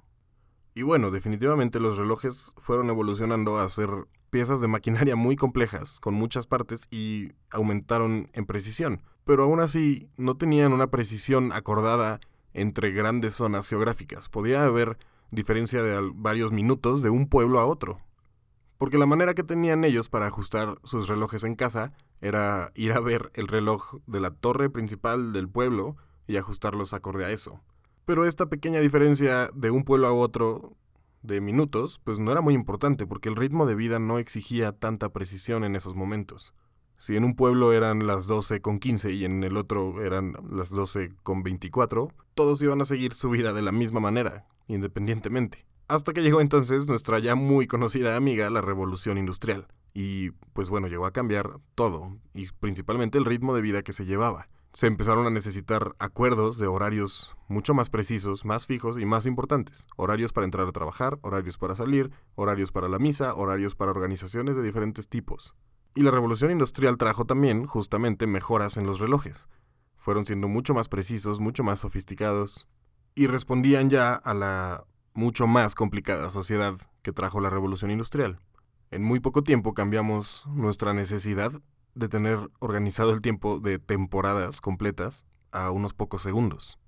Y 0.74 0.82
bueno, 0.82 1.10
definitivamente 1.10 1.80
los 1.80 1.96
relojes 1.96 2.54
fueron 2.58 2.90
evolucionando 2.90 3.58
a 3.58 3.66
ser 3.70 3.88
piezas 4.28 4.60
de 4.60 4.68
maquinaria 4.68 5.16
muy 5.16 5.36
complejas, 5.36 6.00
con 6.00 6.12
muchas 6.12 6.46
partes, 6.46 6.86
y 6.90 7.30
aumentaron 7.48 8.28
en 8.34 8.44
precisión. 8.44 9.00
Pero 9.24 9.44
aún 9.44 9.60
así, 9.60 10.10
no 10.18 10.36
tenían 10.36 10.74
una 10.74 10.88
precisión 10.88 11.50
acordada 11.50 12.20
entre 12.52 12.90
grandes 12.92 13.32
zonas 13.36 13.70
geográficas. 13.70 14.28
Podía 14.28 14.66
haber 14.66 14.98
diferencia 15.31 15.82
de 15.82 16.11
varios 16.15 16.53
minutos 16.53 17.03
de 17.03 17.11
un 17.11 17.29
pueblo 17.29 17.61
a 17.61 17.67
otro. 17.67 18.00
Porque 18.78 18.99
la 18.99 19.07
manera 19.07 19.35
que 19.35 19.45
tenían 19.45 19.85
ellos 19.85 20.09
para 20.09 20.26
ajustar 20.26 20.78
sus 20.85 21.09
relojes 21.09 21.45
en 21.45 21.54
casa 21.54 21.93
era 22.21 22.73
ir 22.75 22.93
a 22.93 23.00
ver 23.00 23.31
el 23.35 23.49
reloj 23.49 23.97
de 24.07 24.21
la 24.21 24.31
torre 24.31 24.71
principal 24.71 25.33
del 25.33 25.49
pueblo 25.49 25.97
y 26.26 26.37
ajustarlos 26.37 26.95
acorde 26.95 27.25
a 27.25 27.31
eso. 27.31 27.61
Pero 28.04 28.26
esta 28.26 28.47
pequeña 28.47 28.81
diferencia 28.81 29.50
de 29.54 29.71
un 29.71 29.85
pueblo 29.85 30.09
a 30.09 30.12
otro 30.12 30.76
de 31.23 31.40
minutos, 31.40 32.00
pues 32.04 32.19
no 32.19 32.33
era 32.33 32.43
muy 32.43 32.54
importante 32.54 33.07
porque 33.07 33.28
el 33.28 33.37
ritmo 33.37 33.64
de 33.64 33.75
vida 33.75 33.99
no 33.99 34.19
exigía 34.19 34.73
tanta 34.73 35.11
precisión 35.11 35.64
en 35.64 35.75
esos 35.75 35.95
momentos. 35.95 36.54
Si 36.98 37.16
en 37.16 37.24
un 37.24 37.34
pueblo 37.34 37.72
eran 37.72 38.06
las 38.06 38.26
12 38.26 38.60
con 38.60 38.78
15 38.78 39.12
y 39.12 39.24
en 39.24 39.44
el 39.44 39.56
otro 39.56 40.02
eran 40.02 40.34
las 40.50 40.70
12 40.70 41.12
con 41.22 41.42
24, 41.42 42.08
todos 42.34 42.62
iban 42.62 42.80
a 42.80 42.84
seguir 42.84 43.12
su 43.12 43.30
vida 43.30 43.52
de 43.52 43.62
la 43.62 43.72
misma 43.72 44.00
manera, 44.00 44.46
independientemente. 44.68 45.66
Hasta 45.88 46.12
que 46.12 46.22
llegó 46.22 46.40
entonces 46.40 46.86
nuestra 46.86 47.18
ya 47.18 47.34
muy 47.34 47.66
conocida 47.66 48.16
amiga, 48.16 48.48
la 48.48 48.60
revolución 48.60 49.18
industrial. 49.18 49.66
Y 49.92 50.30
pues 50.52 50.70
bueno, 50.70 50.88
llegó 50.88 51.06
a 51.06 51.12
cambiar 51.12 51.58
todo, 51.74 52.16
y 52.34 52.48
principalmente 52.58 53.18
el 53.18 53.24
ritmo 53.24 53.54
de 53.54 53.62
vida 53.62 53.82
que 53.82 53.92
se 53.92 54.06
llevaba 54.06 54.48
se 54.74 54.88
empezaron 54.88 55.24
a 55.24 55.30
necesitar 55.30 55.94
acuerdos 56.00 56.58
de 56.58 56.66
horarios 56.66 57.36
mucho 57.46 57.74
más 57.74 57.90
precisos, 57.90 58.44
más 58.44 58.66
fijos 58.66 58.98
y 58.98 59.06
más 59.06 59.24
importantes. 59.24 59.86
Horarios 59.96 60.32
para 60.32 60.46
entrar 60.46 60.66
a 60.66 60.72
trabajar, 60.72 61.20
horarios 61.22 61.58
para 61.58 61.76
salir, 61.76 62.10
horarios 62.34 62.72
para 62.72 62.88
la 62.88 62.98
misa, 62.98 63.34
horarios 63.34 63.76
para 63.76 63.92
organizaciones 63.92 64.56
de 64.56 64.64
diferentes 64.64 65.08
tipos. 65.08 65.54
Y 65.94 66.02
la 66.02 66.10
revolución 66.10 66.50
industrial 66.50 66.98
trajo 66.98 67.24
también 67.24 67.66
justamente 67.66 68.26
mejoras 68.26 68.76
en 68.76 68.86
los 68.86 68.98
relojes. 68.98 69.48
Fueron 69.96 70.26
siendo 70.26 70.48
mucho 70.48 70.74
más 70.74 70.88
precisos, 70.88 71.40
mucho 71.40 71.62
más 71.62 71.80
sofisticados 71.80 72.68
y 73.14 73.28
respondían 73.28 73.90
ya 73.90 74.14
a 74.14 74.34
la 74.34 74.84
mucho 75.14 75.46
más 75.46 75.74
complicada 75.74 76.30
sociedad 76.30 76.74
que 77.02 77.12
trajo 77.12 77.40
la 77.40 77.50
revolución 77.50 77.90
industrial. 77.90 78.40
En 78.90 79.02
muy 79.02 79.20
poco 79.20 79.42
tiempo 79.42 79.72
cambiamos 79.72 80.46
nuestra 80.48 80.92
necesidad 80.92 81.52
de 81.94 82.08
tener 82.08 82.50
organizado 82.58 83.12
el 83.12 83.20
tiempo 83.20 83.60
de 83.60 83.78
temporadas 83.78 84.60
completas 84.60 85.26
a 85.52 85.70
unos 85.70 85.94
pocos 85.94 86.22
segundos. 86.22 86.78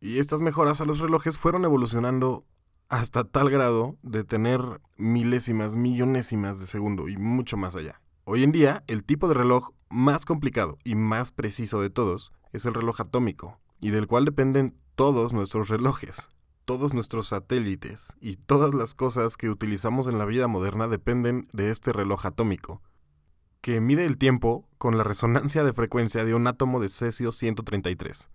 Y 0.00 0.18
estas 0.18 0.40
mejoras 0.40 0.80
a 0.80 0.84
los 0.84 0.98
relojes 0.98 1.38
fueron 1.38 1.64
evolucionando 1.64 2.44
hasta 2.88 3.24
tal 3.24 3.48
grado 3.48 3.96
de 4.02 4.24
tener 4.24 4.60
milésimas, 4.98 5.74
millonésimas 5.74 6.60
de 6.60 6.66
segundo 6.66 7.08
y 7.08 7.16
mucho 7.16 7.56
más 7.56 7.74
allá. 7.76 8.02
Hoy 8.24 8.44
en 8.44 8.52
día, 8.52 8.84
el 8.86 9.02
tipo 9.02 9.26
de 9.26 9.34
reloj 9.34 9.70
más 9.90 10.24
complicado 10.24 10.78
y 10.84 10.94
más 10.94 11.32
preciso 11.32 11.80
de 11.80 11.90
todos 11.90 12.32
es 12.52 12.64
el 12.66 12.74
reloj 12.74 13.00
atómico, 13.00 13.58
y 13.80 13.90
del 13.90 14.06
cual 14.06 14.24
dependen 14.24 14.78
todos 14.94 15.32
nuestros 15.32 15.68
relojes. 15.68 16.30
Todos 16.64 16.94
nuestros 16.94 17.26
satélites 17.26 18.16
y 18.20 18.36
todas 18.36 18.74
las 18.74 18.94
cosas 18.94 19.36
que 19.36 19.50
utilizamos 19.50 20.06
en 20.06 20.18
la 20.18 20.24
vida 20.24 20.46
moderna 20.46 20.86
dependen 20.86 21.48
de 21.52 21.70
este 21.70 21.92
reloj 21.92 22.24
atómico, 22.24 22.80
que 23.60 23.80
mide 23.80 24.04
el 24.04 24.18
tiempo 24.18 24.68
con 24.78 24.96
la 24.96 25.02
resonancia 25.02 25.64
de 25.64 25.72
frecuencia 25.72 26.24
de 26.24 26.34
un 26.34 26.46
átomo 26.46 26.78
de 26.78 26.90
cesio 26.90 27.32
133, 27.32 28.30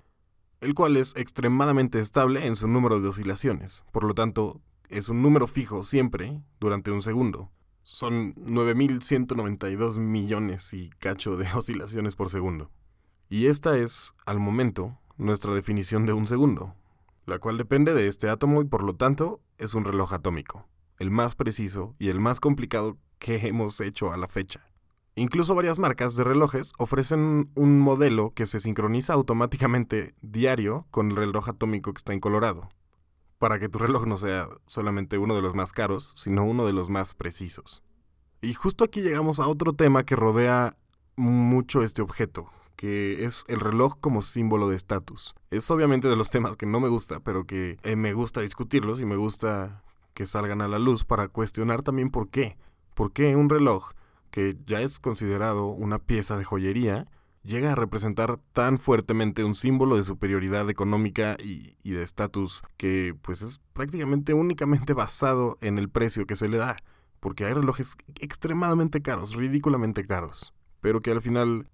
el 0.59 0.73
cual 0.73 0.97
es 0.97 1.15
extremadamente 1.15 2.01
estable 2.01 2.45
en 2.45 2.57
su 2.57 2.67
número 2.67 2.99
de 2.99 3.07
oscilaciones, 3.07 3.85
por 3.93 4.03
lo 4.03 4.13
tanto 4.13 4.59
es 4.89 5.07
un 5.07 5.21
número 5.21 5.47
fijo 5.47 5.81
siempre 5.83 6.41
durante 6.59 6.91
un 6.91 7.01
segundo. 7.01 7.51
Son 7.89 8.35
9.192 8.35 9.97
millones 9.97 10.73
y 10.73 10.89
cacho 10.99 11.37
de 11.37 11.47
oscilaciones 11.55 12.17
por 12.17 12.29
segundo. 12.29 12.69
Y 13.29 13.47
esta 13.47 13.77
es, 13.77 14.13
al 14.25 14.39
momento, 14.39 14.99
nuestra 15.15 15.53
definición 15.53 16.05
de 16.05 16.11
un 16.11 16.27
segundo, 16.27 16.75
la 17.25 17.39
cual 17.39 17.57
depende 17.57 17.93
de 17.93 18.07
este 18.07 18.27
átomo 18.29 18.61
y 18.61 18.65
por 18.65 18.83
lo 18.83 18.97
tanto 18.97 19.39
es 19.57 19.73
un 19.73 19.85
reloj 19.85 20.11
atómico, 20.11 20.67
el 20.99 21.11
más 21.11 21.35
preciso 21.35 21.95
y 21.97 22.09
el 22.09 22.19
más 22.19 22.41
complicado 22.41 22.97
que 23.19 23.37
hemos 23.47 23.79
hecho 23.79 24.11
a 24.11 24.17
la 24.17 24.27
fecha. 24.27 24.67
Incluso 25.15 25.55
varias 25.55 25.79
marcas 25.79 26.17
de 26.17 26.25
relojes 26.25 26.73
ofrecen 26.77 27.51
un 27.55 27.79
modelo 27.79 28.31
que 28.31 28.47
se 28.47 28.59
sincroniza 28.59 29.13
automáticamente 29.13 30.13
diario 30.21 30.87
con 30.91 31.11
el 31.11 31.15
reloj 31.15 31.47
atómico 31.47 31.93
que 31.93 31.99
está 31.99 32.11
en 32.11 32.19
Colorado, 32.19 32.69
para 33.39 33.59
que 33.59 33.69
tu 33.69 33.77
reloj 33.77 34.05
no 34.05 34.17
sea 34.17 34.47
solamente 34.65 35.17
uno 35.17 35.35
de 35.35 35.41
los 35.41 35.53
más 35.53 35.71
caros, 35.73 36.13
sino 36.15 36.45
uno 36.45 36.65
de 36.65 36.73
los 36.73 36.89
más 36.89 37.13
precisos. 37.13 37.83
Y 38.41 38.53
justo 38.53 38.83
aquí 38.83 39.01
llegamos 39.01 39.39
a 39.39 39.47
otro 39.47 39.73
tema 39.73 40.03
que 40.03 40.15
rodea 40.15 40.77
mucho 41.15 41.83
este 41.83 42.01
objeto, 42.01 42.49
que 42.75 43.25
es 43.25 43.43
el 43.47 43.59
reloj 43.59 43.97
como 43.99 44.21
símbolo 44.21 44.69
de 44.69 44.75
estatus. 44.75 45.35
Es 45.49 45.69
obviamente 45.71 46.07
de 46.07 46.15
los 46.15 46.29
temas 46.31 46.55
que 46.55 46.65
no 46.65 46.79
me 46.79 46.87
gusta, 46.87 47.19
pero 47.19 47.45
que 47.45 47.77
eh, 47.83 47.95
me 47.95 48.13
gusta 48.13 48.41
discutirlos 48.41 48.99
y 48.99 49.05
me 49.05 49.15
gusta 49.15 49.83
que 50.13 50.25
salgan 50.25 50.61
a 50.61 50.67
la 50.67 50.79
luz 50.79 51.03
para 51.03 51.27
cuestionar 51.27 51.83
también 51.83 52.09
por 52.09 52.29
qué. 52.29 52.57
¿Por 52.93 53.11
qué 53.11 53.35
un 53.35 53.49
reloj 53.49 53.91
que 54.31 54.57
ya 54.65 54.81
es 54.81 54.99
considerado 54.99 55.67
una 55.67 55.99
pieza 55.99 56.37
de 56.37 56.43
joyería, 56.43 57.07
llega 57.47 57.71
a 57.71 57.75
representar 57.75 58.39
tan 58.51 58.77
fuertemente 58.77 59.43
un 59.43 59.55
símbolo 59.55 59.95
de 59.95 60.03
superioridad 60.03 60.69
económica 60.69 61.37
y, 61.41 61.77
de 61.83 62.03
estatus 62.03 62.61
que 62.75 63.15
pues 63.21 63.41
es 63.41 63.59
prácticamente 63.73 64.33
únicamente 64.33 64.93
basado 64.93 65.57
en 65.61 65.77
el 65.77 65.89
precio 65.89 66.27
que 66.27 66.35
se 66.35 66.49
le 66.49 66.57
da, 66.57 66.75
porque 67.21 67.45
hay 67.45 67.53
relojes 67.53 67.95
extremadamente 68.19 69.01
caros, 69.01 69.33
ridículamente 69.35 70.05
caros, 70.05 70.53
pero 70.81 71.01
que 71.01 71.11
al 71.11 71.21
final 71.21 71.69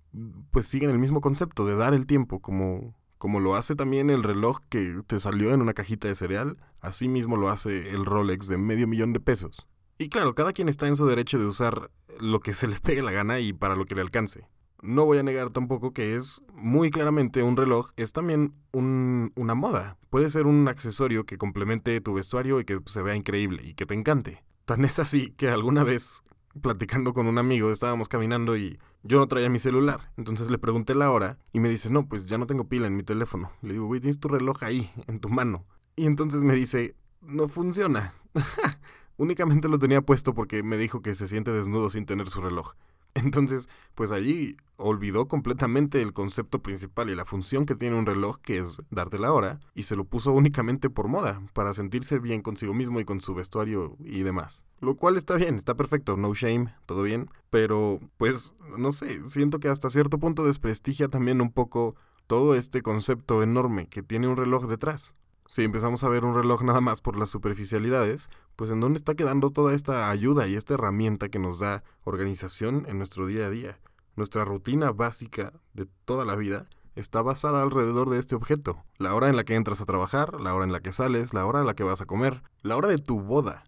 pues 0.52 0.68
siguen 0.68 0.92
el 0.92 1.00
mismo 1.00 1.20
concepto 1.20 1.66
de 1.66 1.76
dar 1.76 1.94
el 1.94 2.06
tiempo 2.06 2.40
como 2.40 2.96
como 3.18 3.40
lo 3.40 3.56
hace 3.56 3.74
también 3.76 4.10
el 4.10 4.22
reloj 4.22 4.60
que 4.68 5.02
te 5.08 5.18
salió 5.18 5.54
en 5.54 5.62
una 5.62 5.74
cajita 5.74 6.10
de 6.10 6.16
cereal, 6.16 6.58
así 6.82 7.08
mismo 7.08 7.38
lo 7.38 7.50
hace 7.50 7.92
el 7.92 8.06
Rolex 8.06 8.50
de 8.50 8.58
medio 8.58 8.86
millón 8.86 9.14
de 9.14 9.22
pesos. 9.22 9.66
Y 9.98 10.10
claro, 10.10 10.36
cada 10.36 10.52
quien 10.52 10.68
está 10.68 10.90
en 10.90 10.98
su 10.98 11.06
derecho 11.06 11.40
de 11.40 11.46
usar 11.46 11.90
lo 12.20 12.42
que 12.42 12.54
se 12.54 12.68
le 12.68 12.78
pegue 12.82 13.02
la 13.02 13.14
gana 13.14 13.40
y 13.40 13.54
para 13.54 13.78
lo 13.78 13.86
que 13.86 13.96
le 13.96 14.02
alcance. 14.02 14.46
No 14.84 15.06
voy 15.06 15.18
a 15.18 15.24
negar 15.24 15.50
tampoco 15.50 15.94
que 15.94 16.18
es 16.18 16.44
muy 16.54 16.92
claramente 16.92 17.42
un 17.42 17.56
reloj, 17.56 17.92
es 17.96 18.12
también 18.12 18.54
una 18.74 19.56
moda. 19.56 19.98
Puede 20.10 20.30
ser 20.30 20.46
un 20.46 20.68
accesorio 20.68 21.26
que 21.26 21.38
complemente 21.38 22.02
tu 22.02 22.14
vestuario 22.14 22.60
y 22.60 22.66
que 22.66 22.82
se 22.86 23.02
vea 23.02 23.16
increíble 23.16 23.64
y 23.66 23.76
que 23.76 23.86
te 23.86 23.94
encante. 23.94 24.44
Tan 24.66 24.84
es 24.84 25.00
así 25.00 25.32
que 25.38 25.48
alguna 25.48 25.86
vez, 25.86 26.22
platicando 26.62 27.14
con 27.14 27.28
un 27.28 27.38
amigo, 27.38 27.72
estábamos 27.72 28.10
caminando 28.10 28.58
y 28.58 28.78
yo 29.04 29.20
no 29.20 29.28
traía 29.30 29.50
mi 29.50 29.60
celular. 29.60 30.12
Entonces 30.18 30.52
le 30.52 30.58
pregunté 30.58 30.96
la 30.96 31.12
hora 31.12 31.38
y 31.54 31.62
me 31.62 31.70
dice, 31.70 31.90
no, 31.90 32.10
pues 32.10 32.26
ya 32.26 32.38
no 32.38 32.46
tengo 32.46 32.68
pila 32.68 32.86
en 32.88 32.98
mi 32.98 33.04
teléfono. 33.04 33.52
Le 33.62 33.76
digo, 33.76 33.86
güey, 33.86 34.02
tienes 34.02 34.20
tu 34.20 34.28
reloj 34.28 34.64
ahí, 34.64 34.92
en 35.08 35.22
tu 35.22 35.30
mano. 35.30 35.66
Y 35.96 36.08
entonces 36.08 36.44
me 36.44 36.56
dice, 36.56 36.98
no 37.22 37.48
funciona. 37.48 38.16
Únicamente 39.16 39.70
lo 39.70 39.80
tenía 39.80 40.02
puesto 40.02 40.34
porque 40.34 40.62
me 40.62 40.76
dijo 40.76 41.02
que 41.02 41.16
se 41.16 41.28
siente 41.28 41.52
desnudo 41.52 41.90
sin 41.90 42.06
tener 42.06 42.30
su 42.30 42.42
reloj. 42.42 42.74
Entonces, 43.16 43.70
pues 43.96 44.12
allí 44.12 44.58
olvidó 44.78 45.28
completamente 45.28 46.02
el 46.02 46.14
concepto 46.14 46.62
principal 46.62 47.10
y 47.10 47.16
la 47.16 47.26
función 47.26 47.66
que 47.66 47.76
tiene 47.76 47.98
un 47.98 48.06
reloj, 48.06 48.40
que 48.42 48.58
es 48.58 48.82
darte 48.90 49.20
la 49.20 49.32
hora, 49.32 49.60
y 49.76 49.84
se 49.84 49.96
lo 49.96 50.04
puso 50.04 50.32
únicamente 50.32 50.90
por 50.90 51.08
moda, 51.08 51.42
para 51.54 51.74
sentirse 51.74 52.20
bien 52.20 52.42
consigo 52.42 52.74
mismo 52.74 53.00
y 53.00 53.06
con 53.06 53.22
su 53.22 53.34
vestuario 53.34 53.96
y 54.00 54.24
demás. 54.24 54.66
Lo 54.80 54.96
cual 54.96 55.16
está 55.16 55.36
bien, 55.36 55.56
está 55.56 55.76
perfecto, 55.76 56.18
no 56.18 56.34
shame, 56.34 56.74
todo 56.86 57.04
bien, 57.04 57.30
pero 57.50 58.00
pues 58.18 58.56
no 58.78 58.92
sé, 58.92 59.22
siento 59.30 59.60
que 59.60 59.70
hasta 59.70 59.90
cierto 59.90 60.18
punto 60.18 60.44
desprestigia 60.44 61.08
también 61.08 61.40
un 61.40 61.52
poco 61.52 61.96
todo 62.28 62.56
este 62.56 62.82
concepto 62.82 63.44
enorme 63.44 63.88
que 63.88 64.02
tiene 64.02 64.28
un 64.28 64.38
reloj 64.38 64.68
detrás 64.68 65.16
si 65.48 65.64
empezamos 65.64 66.04
a 66.04 66.10
ver 66.10 66.26
un 66.26 66.36
reloj 66.36 66.64
nada 66.64 66.82
más 66.82 67.02
por 67.02 67.18
las 67.18 67.30
superficialidades, 67.30 68.30
pues 68.56 68.70
en 68.70 68.80
dónde 68.80 68.98
está 68.98 69.16
quedando 69.16 69.52
toda 69.52 69.74
esta 69.74 70.10
ayuda 70.10 70.48
y 70.48 70.56
esta 70.56 70.76
herramienta 70.76 71.30
que 71.30 71.40
nos 71.40 71.60
da 71.60 71.84
organización 72.04 72.86
en 72.88 72.98
nuestro 72.98 73.28
día 73.28 73.48
a 73.48 73.50
día. 73.50 73.80
Nuestra 74.16 74.46
rutina 74.46 74.92
básica 74.92 75.54
de 75.74 75.88
toda 76.06 76.26
la 76.26 76.36
vida 76.36 76.68
está 76.96 77.22
basada 77.22 77.62
alrededor 77.62 78.10
de 78.10 78.20
este 78.20 78.36
objeto. 78.36 78.84
La 78.98 79.16
hora 79.16 79.30
en 79.30 79.36
la 79.36 79.44
que 79.44 79.56
entras 79.56 79.82
a 79.82 79.86
trabajar, 79.86 80.40
la 80.40 80.54
hora 80.54 80.66
en 80.66 80.72
la 80.72 80.82
que 80.82 80.92
sales, 80.92 81.34
la 81.34 81.46
hora 81.46 81.62
en 81.62 81.66
la 81.66 81.74
que 81.74 81.84
vas 81.84 82.02
a 82.02 82.06
comer, 82.06 82.44
la 82.62 82.78
hora 82.78 82.88
de 82.88 83.00
tu 83.00 83.20
boda. 83.20 83.64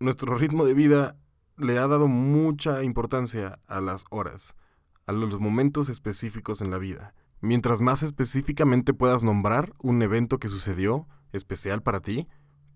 Nuestro 0.00 0.34
ritmo 0.36 0.64
de 0.64 0.74
vida 0.74 1.16
le 1.56 1.78
ha 1.78 1.86
dado 1.86 2.08
mucha 2.08 2.82
importancia 2.82 3.60
a 3.66 3.80
las 3.80 4.04
horas, 4.10 4.56
a 5.06 5.12
los 5.12 5.40
momentos 5.40 5.88
específicos 5.88 6.60
en 6.60 6.70
la 6.70 6.78
vida. 6.78 7.14
Mientras 7.40 7.80
más 7.80 8.02
específicamente 8.02 8.94
puedas 8.94 9.22
nombrar 9.22 9.74
un 9.78 10.00
evento 10.02 10.38
que 10.38 10.48
sucedió 10.48 11.06
especial 11.32 11.82
para 11.82 12.00
ti, 12.00 12.28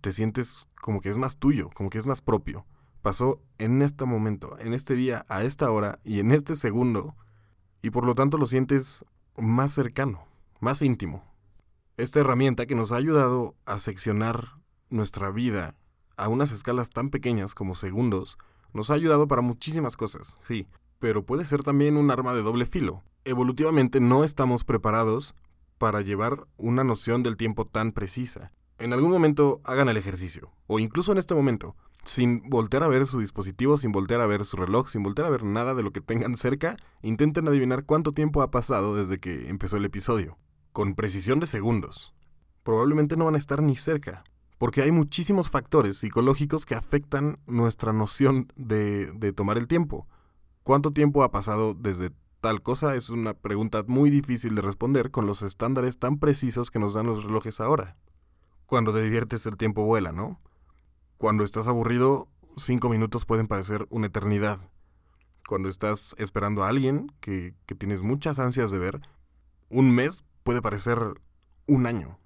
te 0.03 0.13
sientes 0.13 0.69
como 0.81 1.01
que 1.01 1.09
es 1.09 1.17
más 1.17 1.39
tuyo, 1.39 1.71
como 1.75 1.89
que 1.89 1.99
es 1.99 2.07
más 2.07 2.21
propio. 2.21 2.67
Pasó 3.01 3.41
en 3.59 3.81
este 3.81 4.05
momento, 4.05 4.59
en 4.59 4.75
este 4.75 4.95
día, 4.95 5.25
a 5.29 5.45
esta 5.45 5.71
hora 5.71 5.99
y 6.05 6.21
en 6.21 6.31
este 6.31 6.57
segundo, 6.57 7.17
y 7.81 7.91
por 7.91 8.05
lo 8.05 8.15
tanto 8.15 8.37
lo 8.37 8.45
sientes 8.45 9.07
más 9.37 9.73
cercano, 9.73 10.27
más 10.61 10.83
íntimo. 10.83 11.25
Esta 11.97 12.21
herramienta 12.21 12.67
que 12.67 12.75
nos 12.75 12.93
ha 12.93 12.97
ayudado 12.97 13.55
a 13.65 13.79
seccionar 13.79 14.59
nuestra 14.91 15.31
vida 15.31 15.75
a 16.19 16.29
unas 16.29 16.53
escalas 16.53 16.91
tan 16.91 17.09
pequeñas 17.09 17.55
como 17.55 17.75
segundos, 17.75 18.37
nos 18.75 18.91
ha 18.91 18.95
ayudado 18.95 19.27
para 19.27 19.41
muchísimas 19.41 19.97
cosas, 19.97 20.39
sí, 20.43 20.67
pero 20.99 21.25
puede 21.25 21.47
ser 21.47 21.63
también 21.63 21.97
un 21.97 22.11
arma 22.11 22.35
de 22.35 22.43
doble 22.43 22.67
filo 22.67 23.03
evolutivamente 23.31 24.01
no 24.01 24.25
estamos 24.25 24.65
preparados 24.65 25.35
para 25.79 26.03
llevar 26.03 26.47
una 26.59 26.85
noción 26.85 27.23
del 27.23 27.37
tiempo 27.37 27.65
tan 27.65 27.93
precisa. 27.93 28.53
En 28.79 28.93
algún 28.93 29.11
momento 29.11 29.61
hagan 29.65 29.89
el 29.89 29.97
ejercicio, 29.97 30.53
o 30.67 30.79
incluso 30.79 31.13
en 31.13 31.19
este 31.19 31.35
momento, 31.35 31.77
sin 32.05 32.49
voltear 32.49 32.83
a 32.83 32.89
ver 32.89 33.07
su 33.07 33.21
dispositivo, 33.21 33.77
sin 33.77 33.93
voltear 33.93 34.21
a 34.21 34.27
ver 34.27 34.45
su 34.45 34.57
reloj, 34.57 34.89
sin 34.89 35.03
voltear 35.03 35.27
a 35.27 35.31
ver 35.31 35.45
nada 35.45 35.75
de 35.75 35.83
lo 35.83 35.93
que 35.93 36.01
tengan 36.01 36.37
cerca, 36.37 36.77
intenten 37.03 37.47
adivinar 37.49 37.85
cuánto 37.85 38.13
tiempo 38.13 38.43
ha 38.43 38.51
pasado 38.51 38.95
desde 38.95 39.19
que 39.19 39.49
empezó 39.49 39.77
el 39.77 39.85
episodio, 39.85 40.39
con 40.73 40.95
precisión 40.95 41.41
de 41.41 41.47
segundos. 41.47 42.15
Probablemente 42.63 43.17
no 43.17 43.27
van 43.27 43.35
a 43.35 43.39
estar 43.39 43.63
ni 43.63 43.77
cerca, 43.77 44.25
porque 44.59 44.83
hay 44.83 44.91
muchísimos 44.91 45.51
factores 45.51 45.99
psicológicos 45.99 46.67
que 46.67 46.75
afectan 46.75 47.39
nuestra 47.47 47.93
noción 47.93 48.53
de, 48.57 49.13
de 49.13 49.33
tomar 49.33 49.57
el 49.57 49.69
tiempo. 49.69 50.07
¿Cuánto 50.63 50.93
tiempo 50.93 51.23
ha 51.23 51.31
pasado 51.31 51.75
desde 51.75 52.11
tal 52.41 52.63
cosa 52.63 52.95
es 52.97 53.11
una 53.11 53.35
pregunta 53.35 53.85
muy 53.87 54.11
difícil 54.11 54.55
de 54.55 54.63
responder 54.63 55.11
con 55.11 55.27
los 55.27 55.43
estándares 55.43 55.99
tan 55.99 56.19
precisos 56.19 56.71
que 56.71 56.79
nos 56.79 56.95
dan 56.95 57.07
los 57.07 57.25
relojes 57.25 57.61
ahora. 57.61 57.97
Cuando 58.67 58.93
te 58.93 59.03
diviertes 59.03 59.47
el 59.47 59.57
tiempo 59.57 59.85
vuela, 59.85 60.13
¿no? 60.13 60.41
Cuando 61.19 61.45
estás 61.45 61.69
aburrido, 61.69 62.29
cinco 62.57 62.89
minutos 62.89 63.27
pueden 63.27 63.47
parecer 63.47 63.87
una 63.91 64.07
eternidad. 64.07 64.61
Cuando 65.47 65.69
estás 65.69 66.15
esperando 66.19 66.65
a 66.65 66.69
alguien 66.69 67.13
que, 67.21 67.55
que 67.67 67.75
tienes 67.75 68.01
muchas 68.01 68.39
ansias 68.39 68.71
de 68.71 68.79
ver, 68.79 69.01
un 69.69 69.95
mes 69.95 70.25
puede 70.43 70.63
parecer 70.63 70.99
un 71.67 71.87
año. 71.87 72.19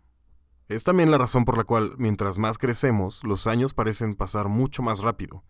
Es 0.69 0.85
también 0.85 1.11
la 1.11 1.19
razón 1.19 1.45
por 1.45 1.59
la 1.59 1.65
cual, 1.65 1.95
mientras 1.99 2.39
más 2.39 2.57
crecemos, 2.59 3.23
los 3.25 3.47
años 3.47 3.75
parecen 3.75 4.15
pasar 4.15 4.49
mucho 4.49 4.83
más 4.83 5.01
rápido. 5.01 5.43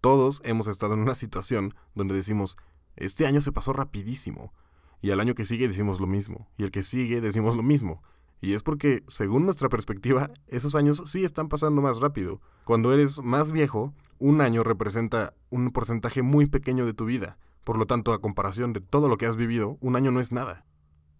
Todos 0.00 0.40
hemos 0.44 0.68
estado 0.68 0.94
en 0.94 1.00
una 1.00 1.14
situación 1.14 1.74
donde 1.94 2.14
decimos, 2.14 2.56
este 2.96 3.26
año 3.26 3.40
se 3.40 3.52
pasó 3.52 3.72
rapidísimo. 3.72 4.52
Y 5.00 5.10
al 5.10 5.20
año 5.20 5.34
que 5.34 5.44
sigue 5.44 5.68
decimos 5.68 6.00
lo 6.00 6.06
mismo. 6.06 6.48
Y 6.56 6.64
el 6.64 6.70
que 6.70 6.82
sigue 6.82 7.20
decimos 7.20 7.56
lo 7.56 7.62
mismo. 7.62 8.02
Y 8.40 8.54
es 8.54 8.62
porque, 8.62 9.02
según 9.08 9.44
nuestra 9.44 9.68
perspectiva, 9.68 10.30
esos 10.48 10.74
años 10.74 11.02
sí 11.06 11.24
están 11.24 11.48
pasando 11.48 11.80
más 11.80 12.00
rápido. 12.00 12.40
Cuando 12.64 12.92
eres 12.92 13.22
más 13.22 13.50
viejo, 13.50 13.94
un 14.18 14.40
año 14.40 14.62
representa 14.62 15.34
un 15.50 15.70
porcentaje 15.70 16.22
muy 16.22 16.46
pequeño 16.46 16.86
de 16.86 16.94
tu 16.94 17.04
vida. 17.04 17.38
Por 17.64 17.78
lo 17.78 17.86
tanto, 17.86 18.12
a 18.12 18.20
comparación 18.20 18.72
de 18.72 18.80
todo 18.80 19.08
lo 19.08 19.16
que 19.16 19.26
has 19.26 19.36
vivido, 19.36 19.78
un 19.80 19.96
año 19.96 20.10
no 20.10 20.20
es 20.20 20.32
nada. 20.32 20.64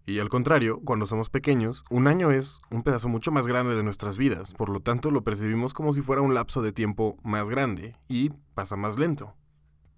Y 0.06 0.18
al 0.18 0.28
contrario, 0.28 0.80
cuando 0.84 1.06
somos 1.06 1.30
pequeños, 1.30 1.82
un 1.88 2.06
año 2.06 2.30
es 2.30 2.60
un 2.70 2.82
pedazo 2.82 3.08
mucho 3.08 3.32
más 3.32 3.46
grande 3.46 3.74
de 3.74 3.82
nuestras 3.82 4.18
vidas, 4.18 4.52
por 4.52 4.68
lo 4.68 4.80
tanto 4.80 5.10
lo 5.10 5.24
percibimos 5.24 5.72
como 5.72 5.94
si 5.94 6.02
fuera 6.02 6.20
un 6.20 6.34
lapso 6.34 6.60
de 6.60 6.72
tiempo 6.72 7.16
más 7.22 7.48
grande 7.48 7.96
y 8.06 8.30
pasa 8.54 8.76
más 8.76 8.98
lento. 8.98 9.34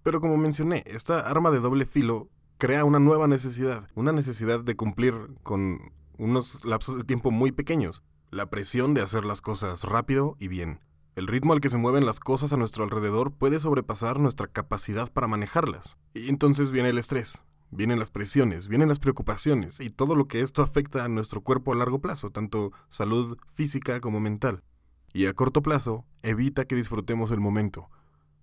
Pero 0.07 0.21
como 0.21 0.37
mencioné, 0.37 0.85
esta 0.85 1.19
arma 1.19 1.51
de 1.51 1.59
doble 1.59 1.85
filo 1.85 2.29
crea 2.57 2.85
una 2.85 2.97
nueva 2.97 3.27
necesidad, 3.27 3.89
una 3.93 4.13
necesidad 4.13 4.63
de 4.63 4.77
cumplir 4.77 5.13
con 5.43 5.91
unos 6.17 6.63
lapsos 6.63 6.95
de 6.95 7.03
tiempo 7.03 7.29
muy 7.29 7.51
pequeños, 7.51 8.05
la 8.31 8.49
presión 8.49 8.93
de 8.93 9.01
hacer 9.01 9.25
las 9.25 9.41
cosas 9.41 9.83
rápido 9.83 10.37
y 10.39 10.47
bien. 10.47 10.79
El 11.15 11.27
ritmo 11.27 11.51
al 11.51 11.59
que 11.59 11.67
se 11.67 11.75
mueven 11.75 12.05
las 12.05 12.21
cosas 12.21 12.53
a 12.53 12.57
nuestro 12.57 12.85
alrededor 12.85 13.33
puede 13.33 13.59
sobrepasar 13.59 14.17
nuestra 14.17 14.47
capacidad 14.47 15.11
para 15.11 15.27
manejarlas. 15.27 15.97
Y 16.13 16.29
entonces 16.29 16.71
viene 16.71 16.87
el 16.87 16.99
estrés, 16.99 17.43
vienen 17.71 17.99
las 17.99 18.09
presiones, 18.09 18.69
vienen 18.69 18.87
las 18.87 18.99
preocupaciones 18.99 19.81
y 19.81 19.89
todo 19.89 20.15
lo 20.15 20.29
que 20.29 20.39
esto 20.39 20.61
afecta 20.61 21.03
a 21.03 21.09
nuestro 21.09 21.41
cuerpo 21.41 21.73
a 21.73 21.75
largo 21.75 21.99
plazo, 21.99 22.29
tanto 22.29 22.71
salud 22.87 23.37
física 23.53 23.99
como 23.99 24.21
mental. 24.21 24.63
Y 25.11 25.25
a 25.25 25.33
corto 25.33 25.61
plazo, 25.61 26.05
evita 26.23 26.63
que 26.63 26.75
disfrutemos 26.75 27.31
el 27.31 27.41
momento. 27.41 27.89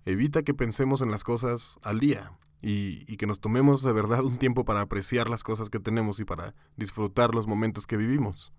Evita 0.07 0.43
que 0.43 0.53
pensemos 0.53 1.01
en 1.01 1.11
las 1.11 1.25
cosas 1.25 1.79
al 1.83 1.99
día 1.99 2.33
y, 2.61 3.17
que 3.17 3.27
nos 3.27 3.41
tomemos 3.41 3.83
de 3.83 3.93
verdad 3.93 4.25
un 4.25 4.39
tiempo 4.39 4.65
para 4.65 4.83
apreciar 4.83 5.31
las 5.31 5.43
cosas 5.43 5.71
que 5.71 5.81
tenemos 5.81 6.21
y 6.21 6.25
para 6.25 6.55
disfrutar 6.77 7.35
los 7.35 7.47
momentos 7.47 7.87
que 7.87 7.97
vivimos. 7.97 8.53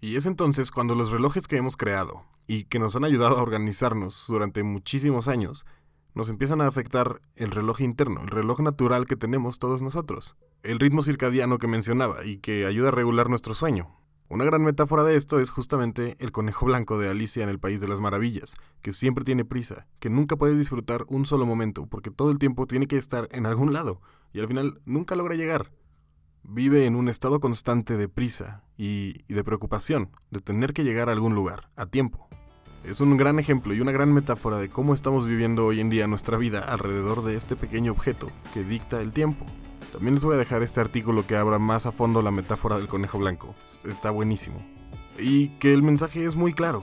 Y 0.00 0.16
es 0.16 0.26
entonces 0.26 0.70
cuando 0.70 0.94
los 0.94 1.10
relojes 1.10 1.48
que 1.48 1.56
hemos 1.56 1.76
creado 1.76 2.24
y 2.46 2.64
que 2.64 2.78
nos 2.78 2.94
han 2.94 3.04
ayudado 3.04 3.38
a 3.38 3.42
organizarnos 3.42 4.26
durante 4.28 4.62
muchísimos 4.62 5.26
años 5.28 5.66
nos 6.14 6.28
empiezan 6.28 6.60
a 6.60 6.66
afectar 6.66 7.20
el 7.34 7.50
reloj 7.50 7.80
interno, 7.80 8.22
el 8.22 8.28
reloj 8.28 8.60
natural 8.60 9.06
que 9.06 9.16
tenemos 9.16 9.58
todos 9.58 9.82
nosotros, 9.82 10.36
el 10.62 10.78
ritmo 10.78 11.02
circadiano 11.02 11.58
que 11.58 11.66
mencionaba 11.66 12.24
y 12.24 12.38
que 12.38 12.64
ayuda 12.64 12.88
a 12.88 12.92
regular 12.92 13.28
nuestro 13.28 13.54
sueño. 13.54 13.94
Una 14.28 14.44
gran 14.44 14.64
metáfora 14.64 15.04
de 15.04 15.14
esto 15.14 15.38
es 15.38 15.50
justamente 15.50 16.16
el 16.18 16.32
conejo 16.32 16.66
blanco 16.66 16.98
de 16.98 17.08
Alicia 17.08 17.44
en 17.44 17.48
el 17.48 17.60
País 17.60 17.80
de 17.80 17.86
las 17.86 18.00
Maravillas, 18.00 18.56
que 18.82 18.90
siempre 18.90 19.24
tiene 19.24 19.44
prisa, 19.44 19.86
que 20.00 20.10
nunca 20.10 20.34
puede 20.34 20.56
disfrutar 20.56 21.04
un 21.06 21.26
solo 21.26 21.46
momento, 21.46 21.86
porque 21.86 22.10
todo 22.10 22.32
el 22.32 22.38
tiempo 22.38 22.66
tiene 22.66 22.88
que 22.88 22.96
estar 22.96 23.28
en 23.30 23.46
algún 23.46 23.72
lado, 23.72 24.00
y 24.32 24.40
al 24.40 24.48
final 24.48 24.80
nunca 24.84 25.14
logra 25.14 25.36
llegar. 25.36 25.70
Vive 26.42 26.86
en 26.86 26.96
un 26.96 27.08
estado 27.08 27.38
constante 27.38 27.96
de 27.96 28.08
prisa 28.08 28.64
y, 28.76 29.24
y 29.28 29.34
de 29.34 29.44
preocupación, 29.44 30.10
de 30.32 30.40
tener 30.40 30.72
que 30.72 30.82
llegar 30.82 31.08
a 31.08 31.12
algún 31.12 31.36
lugar, 31.36 31.70
a 31.76 31.86
tiempo. 31.86 32.28
Es 32.82 33.00
un 33.00 33.16
gran 33.16 33.38
ejemplo 33.38 33.74
y 33.74 33.80
una 33.80 33.92
gran 33.92 34.12
metáfora 34.12 34.58
de 34.58 34.68
cómo 34.68 34.92
estamos 34.92 35.28
viviendo 35.28 35.66
hoy 35.66 35.78
en 35.78 35.88
día 35.88 36.08
nuestra 36.08 36.36
vida 36.36 36.60
alrededor 36.60 37.22
de 37.22 37.36
este 37.36 37.54
pequeño 37.54 37.92
objeto 37.92 38.26
que 38.52 38.64
dicta 38.64 39.00
el 39.00 39.12
tiempo. 39.12 39.46
También 39.96 40.12
les 40.12 40.24
voy 40.24 40.34
a 40.34 40.38
dejar 40.38 40.62
este 40.62 40.78
artículo 40.78 41.26
que 41.26 41.36
abra 41.36 41.58
más 41.58 41.86
a 41.86 41.90
fondo 41.90 42.20
la 42.20 42.30
metáfora 42.30 42.76
del 42.76 42.86
conejo 42.86 43.18
blanco. 43.18 43.54
Está 43.88 44.10
buenísimo. 44.10 44.58
Y 45.18 45.56
que 45.56 45.72
el 45.72 45.82
mensaje 45.82 46.26
es 46.26 46.36
muy 46.36 46.52
claro. 46.52 46.82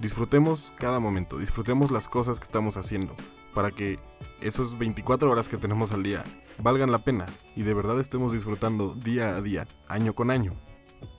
Disfrutemos 0.00 0.74
cada 0.76 0.98
momento, 0.98 1.38
disfrutemos 1.38 1.92
las 1.92 2.08
cosas 2.08 2.40
que 2.40 2.44
estamos 2.44 2.76
haciendo, 2.76 3.14
para 3.54 3.70
que 3.70 4.00
esos 4.40 4.76
24 4.76 5.30
horas 5.30 5.48
que 5.48 5.56
tenemos 5.56 5.92
al 5.92 6.02
día 6.02 6.24
valgan 6.58 6.90
la 6.90 7.04
pena 7.04 7.26
y 7.54 7.62
de 7.62 7.74
verdad 7.74 8.00
estemos 8.00 8.32
disfrutando 8.32 8.92
día 8.92 9.36
a 9.36 9.40
día, 9.40 9.68
año 9.86 10.12
con 10.12 10.32
año. 10.32 10.56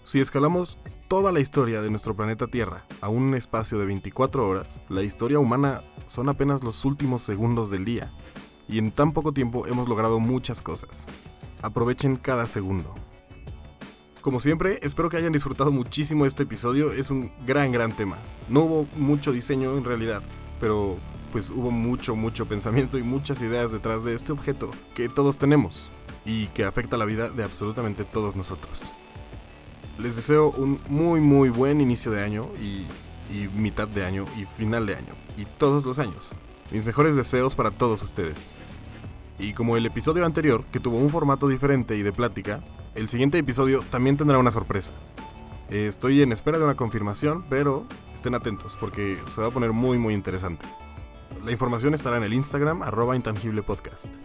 Si 0.04 0.20
escalamos 0.20 0.78
toda 1.08 1.32
la 1.32 1.40
historia 1.40 1.82
de 1.82 1.90
nuestro 1.90 2.18
planeta 2.18 2.48
Tierra 2.48 2.84
a 3.00 3.08
un 3.08 3.34
espacio 3.34 3.80
de 3.80 3.86
24 3.86 4.46
horas, 4.46 4.82
la 4.90 5.04
historia 5.04 5.40
humana 5.40 5.84
son 6.06 6.28
apenas 6.28 6.66
los 6.66 6.84
últimos 6.84 7.24
segundos 7.24 7.72
del 7.72 7.86
día, 7.86 8.12
y 8.74 8.80
en 8.80 8.92
tan 8.92 9.12
poco 9.12 9.34
tiempo 9.34 9.68
hemos 9.68 9.88
logrado 9.88 10.20
muchas 10.20 10.62
cosas. 10.62 11.06
Aprovechen 11.62 12.16
cada 12.16 12.48
segundo. 12.48 12.94
Como 14.22 14.40
siempre, 14.40 14.80
espero 14.82 15.10
que 15.10 15.18
hayan 15.18 15.34
disfrutado 15.34 15.72
muchísimo 15.72 16.26
este 16.26 16.44
episodio, 16.44 16.92
es 16.92 17.12
un 17.12 17.32
gran, 17.46 17.72
gran 17.72 17.92
tema. 17.92 18.18
No 18.50 18.62
hubo 18.62 18.88
mucho 18.96 19.32
diseño 19.32 19.78
en 19.78 19.84
realidad, 19.84 20.22
pero 20.60 20.98
pues 21.32 21.50
hubo 21.50 21.72
mucho, 21.72 22.16
mucho 22.16 22.46
pensamiento 22.48 22.98
y 22.98 23.04
muchas 23.04 23.42
ideas 23.42 23.72
detrás 23.72 24.04
de 24.04 24.14
este 24.14 24.32
objeto 24.32 24.72
que 24.96 25.10
todos 25.10 25.38
tenemos 25.38 25.90
y 26.26 26.48
que 26.48 26.64
afecta 26.64 26.98
la 26.98 27.06
vida 27.06 27.30
de 27.30 27.44
absolutamente 27.44 28.06
todos 28.06 28.36
nosotros 28.36 28.92
les 29.98 30.16
deseo 30.16 30.50
un 30.52 30.80
muy 30.88 31.20
muy 31.20 31.50
buen 31.50 31.82
inicio 31.82 32.12
de 32.12 32.24
año 32.24 32.50
y, 32.62 32.88
mitad 33.56 33.88
de 33.88 34.06
año 34.06 34.26
y 34.38 34.46
final 34.46 34.86
de 34.86 34.96
año 34.96 35.16
y 35.38 35.46
todos 35.46 35.86
los 35.86 35.98
años. 35.98 36.34
Mis 36.72 36.86
mejores 36.86 37.16
deseos 37.16 37.56
para 37.56 37.72
todos 37.72 38.04
ustedes. 38.04 38.52
Y 39.40 39.54
como 39.54 39.78
el 39.78 39.86
episodio 39.86 40.26
anterior, 40.26 40.66
que 40.72 40.80
tuvo 40.80 40.98
un 40.98 41.10
formato 41.10 41.48
diferente 41.48 41.98
y 41.98 42.04
de 42.04 42.12
plática, 42.12 42.64
el 42.96 43.08
siguiente 43.08 43.38
episodio 43.38 43.84
también 43.90 44.18
tendrá 44.18 44.38
una 44.38 44.52
sorpresa. 44.52 44.94
Estoy 45.70 46.22
en 46.22 46.32
espera 46.32 46.60
de 46.60 46.64
una 46.64 46.76
confirmación, 46.76 47.46
pero 47.50 47.86
estén 48.14 48.36
atentos 48.36 48.78
porque 48.80 49.18
se 49.30 49.42
va 49.42 49.48
a 49.48 49.52
poner 49.52 49.72
muy 49.72 49.98
muy 49.98 50.14
interesante. 50.14 50.66
La 51.44 51.52
información 51.52 51.94
estará 51.94 52.18
en 52.18 52.24
el 52.24 52.34
Instagram 52.34 52.84
arroba 52.84 53.16
intangiblepodcast. 53.16 54.16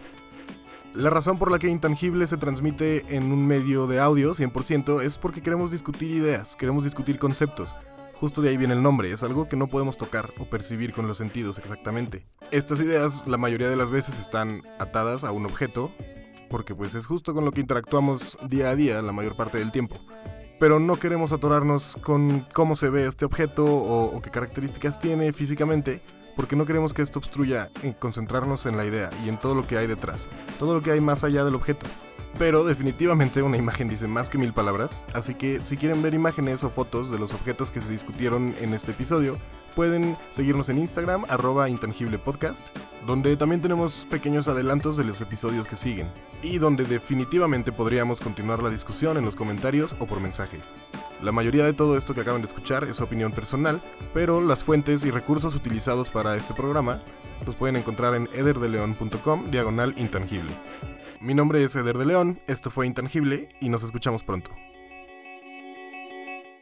La 0.93 1.09
razón 1.09 1.37
por 1.37 1.51
la 1.51 1.59
que 1.59 1.69
Intangible 1.69 2.25
se 2.25 2.37
transmite 2.37 3.15
en 3.15 3.31
un 3.31 3.45
medio 3.45 3.85
de 3.85 3.99
audio 3.99 4.33
100% 4.33 5.03
es 5.03 5.17
porque 5.17 5.41
queremos 5.41 5.71
discutir 5.71 6.09
ideas, 6.11 6.55
queremos 6.55 6.83
discutir 6.83 7.19
conceptos. 7.19 7.73
Justo 8.19 8.41
de 8.41 8.49
ahí 8.49 8.57
viene 8.57 8.73
el 8.73 8.83
nombre, 8.83 9.13
es 9.13 9.23
algo 9.23 9.47
que 9.47 9.55
no 9.55 9.67
podemos 9.67 9.95
tocar 9.95 10.33
o 10.39 10.49
percibir 10.49 10.91
con 10.91 11.07
los 11.07 11.17
sentidos 11.17 11.57
exactamente. 11.57 12.25
Estas 12.51 12.81
ideas 12.81 13.25
la 13.27 13.37
mayoría 13.37 13.69
de 13.69 13.77
las 13.77 13.91
veces 13.91 14.19
están 14.19 14.61
atadas 14.77 15.23
a 15.23 15.31
un 15.31 15.45
objeto, 15.45 15.93
porque 16.49 16.75
pues 16.75 16.95
es 16.95 17.05
justo 17.05 17.33
con 17.33 17.45
lo 17.45 17.53
que 17.53 17.61
interactuamos 17.61 18.37
día 18.45 18.71
a 18.71 18.75
día 18.75 19.01
la 19.01 19.13
mayor 19.13 19.37
parte 19.37 19.57
del 19.57 19.71
tiempo. 19.71 19.95
Pero 20.59 20.81
no 20.81 20.99
queremos 20.99 21.31
atorarnos 21.31 21.97
con 22.03 22.45
cómo 22.53 22.75
se 22.75 22.89
ve 22.89 23.07
este 23.07 23.23
objeto 23.23 23.63
o, 23.65 24.13
o 24.13 24.21
qué 24.21 24.31
características 24.31 24.99
tiene 24.99 25.31
físicamente, 25.31 26.01
porque 26.35 26.57
no 26.57 26.65
queremos 26.65 26.93
que 26.93 27.03
esto 27.03 27.19
obstruya 27.19 27.71
en 27.83 27.93
concentrarnos 27.93 28.65
en 28.65 28.75
la 28.75 28.83
idea 28.83 29.11
y 29.23 29.29
en 29.29 29.39
todo 29.39 29.55
lo 29.55 29.65
que 29.65 29.77
hay 29.77 29.87
detrás, 29.87 30.27
todo 30.59 30.73
lo 30.73 30.81
que 30.81 30.91
hay 30.91 30.99
más 30.99 31.23
allá 31.23 31.45
del 31.45 31.55
objeto. 31.55 31.85
Pero 32.37 32.63
definitivamente 32.63 33.41
una 33.41 33.57
imagen 33.57 33.89
dice 33.89 34.07
más 34.07 34.29
que 34.29 34.37
mil 34.37 34.53
palabras, 34.53 35.03
así 35.13 35.33
que 35.33 35.63
si 35.63 35.77
quieren 35.77 36.01
ver 36.01 36.13
imágenes 36.13 36.63
o 36.63 36.69
fotos 36.69 37.11
de 37.11 37.19
los 37.19 37.33
objetos 37.33 37.71
que 37.71 37.81
se 37.81 37.91
discutieron 37.91 38.55
en 38.61 38.73
este 38.73 38.91
episodio, 38.91 39.37
pueden 39.75 40.17
seguirnos 40.31 40.69
en 40.69 40.77
Instagram, 40.77 41.25
arroba 41.29 41.69
intangiblepodcast, 41.69 42.67
donde 43.05 43.35
también 43.37 43.61
tenemos 43.61 44.05
pequeños 44.09 44.47
adelantos 44.47 44.97
de 44.97 45.03
los 45.03 45.21
episodios 45.21 45.67
que 45.67 45.75
siguen, 45.75 46.11
y 46.41 46.57
donde 46.57 46.85
definitivamente 46.85 47.71
podríamos 47.71 48.19
continuar 48.19 48.61
la 48.61 48.69
discusión 48.69 49.17
en 49.17 49.25
los 49.25 49.35
comentarios 49.35 49.95
o 49.99 50.05
por 50.05 50.19
mensaje. 50.19 50.59
La 51.21 51.31
mayoría 51.31 51.65
de 51.65 51.73
todo 51.73 51.97
esto 51.97 52.13
que 52.13 52.21
acaban 52.21 52.41
de 52.41 52.47
escuchar 52.47 52.85
es 52.85 53.01
opinión 53.01 53.31
personal, 53.31 53.81
pero 54.13 54.39
las 54.39 54.63
fuentes 54.63 55.03
y 55.03 55.11
recursos 55.11 55.55
utilizados 55.55 56.09
para 56.09 56.35
este 56.35 56.53
programa 56.53 57.01
los 57.45 57.55
pueden 57.55 57.75
encontrar 57.75 58.15
en 58.15 58.29
ederdeleon.com 58.33 59.51
diagonal 59.51 59.93
intangible. 59.97 60.51
Mi 61.21 61.33
nombre 61.33 61.61
es 61.61 61.75
Eder 61.75 61.97
de 61.97 62.05
León, 62.05 62.39
esto 62.47 62.71
fue 62.71 62.87
Intangible 62.87 63.49
y 63.59 63.67
nos 63.67 63.83
escuchamos 63.83 64.23
pronto. 64.23 64.51